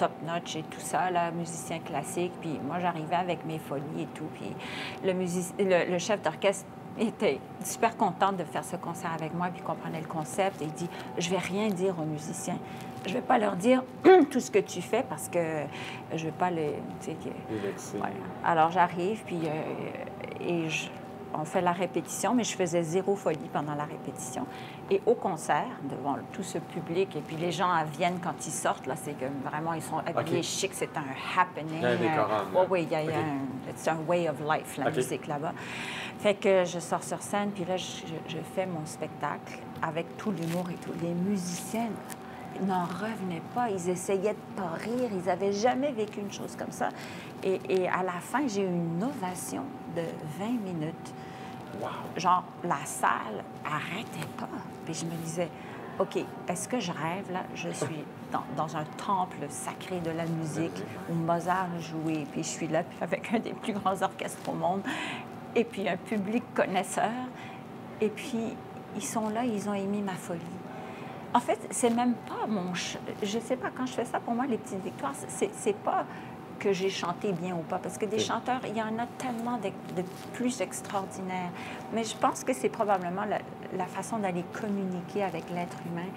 top-notch 0.00 0.56
et 0.56 0.62
tout 0.62 0.80
ça, 0.80 1.10
là, 1.10 1.30
musicien 1.30 1.78
classique. 1.78 2.32
Puis 2.40 2.58
moi, 2.66 2.78
j'arrivais 2.80 3.16
avec 3.16 3.44
mes 3.44 3.58
folies 3.58 4.02
et 4.02 4.08
tout. 4.14 4.28
Puis 4.34 4.50
le, 5.04 5.92
le, 5.92 5.98
chef 5.98 6.22
d'orchestre 6.22 6.64
était 6.98 7.38
super 7.62 7.96
content 7.96 8.32
de 8.32 8.44
faire 8.44 8.64
ce 8.64 8.76
concert 8.76 9.12
avec 9.12 9.34
moi, 9.34 9.48
puis 9.52 9.62
comprenait 9.62 10.00
le 10.00 10.06
concept. 10.06 10.62
Et 10.62 10.64
il 10.64 10.72
dit 10.72 10.88
Je 11.18 11.28
vais 11.28 11.38
rien 11.38 11.68
dire 11.68 11.94
aux 11.98 12.06
musiciens. 12.06 12.58
Je 13.06 13.14
vais 13.14 13.20
pas 13.20 13.38
leur 13.38 13.56
dire 13.56 13.82
tout 14.30 14.40
ce 14.40 14.50
que 14.50 14.58
tu 14.58 14.82
fais 14.82 15.02
parce 15.02 15.28
que 15.28 15.62
je 16.14 16.24
vais 16.24 16.32
pas 16.32 16.50
les. 16.50 16.74
Tu 17.00 17.12
sais, 17.12 17.16
Alors 18.44 18.70
j'arrive, 18.70 19.22
puis. 19.24 19.40
Euh, 19.44 20.46
et 20.46 20.68
je, 20.68 20.88
on 21.34 21.44
fait 21.44 21.60
la 21.60 21.72
répétition, 21.72 22.34
mais 22.34 22.44
je 22.44 22.56
faisais 22.56 22.82
zéro 22.82 23.14
folie 23.14 23.48
pendant 23.52 23.74
la 23.74 23.84
répétition. 23.84 24.46
Et 24.90 25.00
au 25.06 25.14
concert, 25.14 25.68
devant 25.84 26.16
tout 26.32 26.42
ce 26.42 26.58
public, 26.58 27.14
et 27.16 27.20
puis 27.20 27.36
les 27.36 27.52
gens 27.52 27.70
viennent 27.96 28.18
quand 28.22 28.34
ils 28.46 28.52
sortent, 28.52 28.86
là, 28.86 28.94
c'est 28.96 29.12
que 29.12 29.26
vraiment, 29.48 29.74
ils 29.74 29.82
sont 29.82 29.98
habillés 29.98 30.42
chic, 30.42 30.72
c'est 30.74 30.90
un 30.96 31.40
happening. 31.40 31.76
Il 31.76 31.82
y 31.82 32.08
a 32.08 32.24
un 32.24 32.56
euh, 32.56 32.66
oui, 32.68 32.82
il 32.82 32.92
y 32.92 32.94
a, 32.96 33.00
un, 33.00 33.72
c'est 33.76 33.90
un 33.90 33.98
way 34.06 34.28
of 34.28 34.36
life, 34.40 34.76
la 34.78 34.90
musique 34.90 35.26
là-bas. 35.26 35.52
Fait 36.18 36.34
que 36.34 36.64
je 36.64 36.78
sors 36.80 37.02
sur 37.02 37.22
scène, 37.22 37.50
puis 37.50 37.64
là, 37.64 37.76
je, 37.76 38.06
je 38.28 38.38
fais 38.54 38.66
mon 38.66 38.84
spectacle 38.84 39.58
avec 39.82 40.16
tout 40.16 40.32
l'humour 40.32 40.68
et 40.70 40.74
tout. 40.74 40.92
Les 41.00 41.14
musiciens 41.14 41.88
n'en 42.66 42.84
revenaient 42.84 43.42
pas. 43.54 43.70
Ils 43.70 43.88
essayaient 43.88 44.34
de 44.34 44.56
pas 44.56 44.70
rire. 44.74 45.10
Ils 45.12 45.24
n'avaient 45.26 45.52
jamais 45.52 45.92
vécu 45.92 46.20
une 46.20 46.32
chose 46.32 46.56
comme 46.56 46.72
ça. 46.72 46.88
Et, 47.42 47.60
et 47.68 47.88
à 47.88 48.02
la 48.02 48.20
fin, 48.20 48.46
j'ai 48.46 48.62
eu 48.62 48.66
une 48.66 49.02
ovation 49.02 49.62
de 49.96 50.02
20 50.38 50.46
minutes. 50.62 51.14
Wow. 51.80 51.88
Genre, 52.16 52.44
la 52.64 52.84
salle 52.84 53.44
arrêtait 53.64 54.28
pas. 54.36 54.48
Puis 54.84 54.94
je 54.94 55.04
me 55.04 55.14
disais, 55.22 55.48
OK, 55.98 56.18
est-ce 56.48 56.68
que 56.68 56.80
je 56.80 56.92
rêve 56.92 57.30
là? 57.32 57.44
Je 57.54 57.68
suis 57.70 58.04
dans, 58.32 58.44
dans, 58.56 58.76
un 58.76 58.84
temple 58.96 59.46
sacré 59.48 60.00
de 60.00 60.10
la 60.10 60.26
musique 60.26 60.82
où 61.08 61.14
Mozart 61.14 61.68
jouait. 61.80 62.26
Puis 62.32 62.42
je 62.42 62.48
suis 62.48 62.68
là 62.68 62.82
avec 63.00 63.32
un 63.32 63.38
des 63.38 63.52
plus 63.52 63.72
grands 63.72 64.02
orchestres 64.02 64.48
au 64.48 64.54
monde. 64.54 64.82
Et 65.54 65.64
puis 65.64 65.88
un 65.88 65.96
public 65.96 66.44
connaisseur. 66.54 67.10
Et 68.00 68.08
puis, 68.08 68.56
ils 68.96 69.04
sont 69.04 69.28
là, 69.28 69.44
ils 69.44 69.68
ont 69.68 69.74
émis 69.74 70.02
ma 70.02 70.14
folie. 70.14 70.40
En 71.32 71.40
fait, 71.40 71.58
c'est 71.70 71.90
même 71.90 72.14
pas 72.14 72.46
mon. 72.48 72.74
Je 72.74 73.38
sais 73.38 73.56
pas, 73.56 73.70
quand 73.76 73.86
je 73.86 73.92
fais 73.92 74.04
ça, 74.04 74.18
pour 74.20 74.34
moi, 74.34 74.46
les 74.46 74.58
petites 74.58 74.82
victoires, 74.82 75.14
c'est 75.28 75.76
pas 75.76 76.04
que 76.58 76.72
j'ai 76.72 76.90
chanté 76.90 77.32
bien 77.32 77.54
ou 77.54 77.62
pas, 77.62 77.78
parce 77.78 77.96
que 77.96 78.04
des 78.04 78.18
chanteurs, 78.18 78.60
il 78.66 78.76
y 78.76 78.82
en 78.82 78.98
a 78.98 79.06
tellement 79.16 79.56
de, 79.58 79.68
de 79.96 80.06
plus 80.34 80.60
extraordinaires. 80.60 81.50
Mais 81.94 82.04
je 82.04 82.14
pense 82.16 82.44
que 82.44 82.52
c'est 82.52 82.68
probablement 82.68 83.24
la, 83.24 83.38
la 83.76 83.86
façon 83.86 84.18
d'aller 84.18 84.44
communiquer 84.60 85.24
avec 85.24 85.44
l'être 85.50 85.78
humain. 85.90 86.08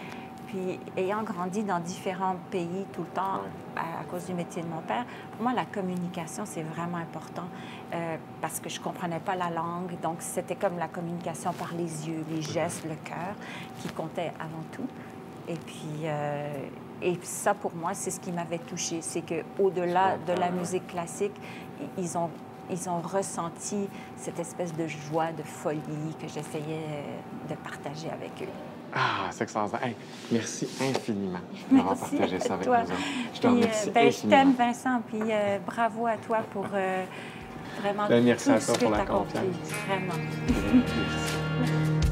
Puis, 0.54 0.80
ayant 0.98 1.24
grandi 1.24 1.64
dans 1.64 1.80
différents 1.80 2.36
pays 2.52 2.86
tout 2.94 3.02
le 3.02 3.08
temps 3.08 3.42
à, 3.76 4.02
à, 4.02 4.04
cause 4.04 4.28
du 4.28 4.36
métier 4.36 4.62
de 4.62 4.68
mon 4.68 4.82
père, 4.82 5.04
pour 5.32 5.42
moi, 5.42 5.54
la 5.54 5.66
communication, 5.66 6.44
c'est 6.46 6.62
vraiment 6.62 6.98
important 6.98 7.48
euh, 7.92 8.18
parce 8.40 8.60
que 8.60 8.70
je 8.70 8.78
ne 8.78 8.84
comprenais 8.84 9.20
pas 9.20 9.36
la 9.36 9.50
langue. 9.50 10.00
Donc, 10.04 10.18
c'était 10.20 10.56
comme 10.56 10.78
la 10.78 10.88
communication 10.88 11.54
par 11.54 11.74
les 11.74 12.08
yeux, 12.08 12.24
les 12.30 12.44
gestes, 12.44 12.84
le 12.84 12.94
cœur 13.04 13.34
qui 13.80 13.88
comptait 13.88 14.32
avant 14.40 14.64
tout. 14.72 14.86
Et 15.48 15.56
puis, 15.56 16.04
euh, 16.04 16.68
et 17.02 17.18
ça, 17.24 17.56
pour 17.56 17.74
moi, 17.74 17.96
c'est 17.96 18.12
ce 18.12 18.20
qui 18.20 18.32
m'avait 18.32 18.60
touchée. 18.60 19.02
C'est 19.02 19.24
qu'au-delà 19.24 20.18
de 20.20 20.34
la 20.34 20.52
musique 20.52 20.86
classique, 20.86 21.36
ils 21.98 22.16
ont 22.16 22.30
ils 22.70 22.90
ont 22.90 23.02
ressenti 23.02 23.90
cette 24.16 24.40
espèce 24.40 24.74
de 24.74 24.88
joie, 24.88 25.34
de 25.34 25.44
folie 25.44 26.16
que 26.22 26.30
j'essayais 26.30 27.04
de 27.50 27.56
partager 27.56 28.10
avec 28.10 28.42
eux. 28.42 28.73
Ah, 28.96 29.30
c'est 29.32 29.44
extraordinaire. 29.44 29.86
Hey, 29.88 29.96
merci 30.32 30.68
infiniment 30.82 31.40
d'avoir 31.72 31.96
partagé 31.98 32.40
ça 32.40 32.54
avec 32.54 32.66
toi. 32.66 32.82
nous. 32.84 32.96
Je 33.34 33.40
te 33.40 33.48
remercie. 33.48 33.90
Ben, 33.92 34.12
je 34.12 34.28
t'aime, 34.28 34.54
Vincent, 34.54 35.02
puis 35.08 35.22
euh, 35.32 35.58
bravo 35.66 36.06
à 36.08 36.18
toi 36.18 36.40
pour 36.52 36.68
euh, 36.74 37.04
vraiment 37.82 38.08
ben, 38.08 38.24
merci 38.24 38.46
tout 38.46 38.52
à 38.52 38.60
toi 38.60 38.74
ce 38.76 38.80
que 38.80 38.86
tu 38.86 38.94
accompli. 38.94 39.34
confiance. 39.34 39.72
Vraiment. 39.88 40.14
Merci. 40.48 42.00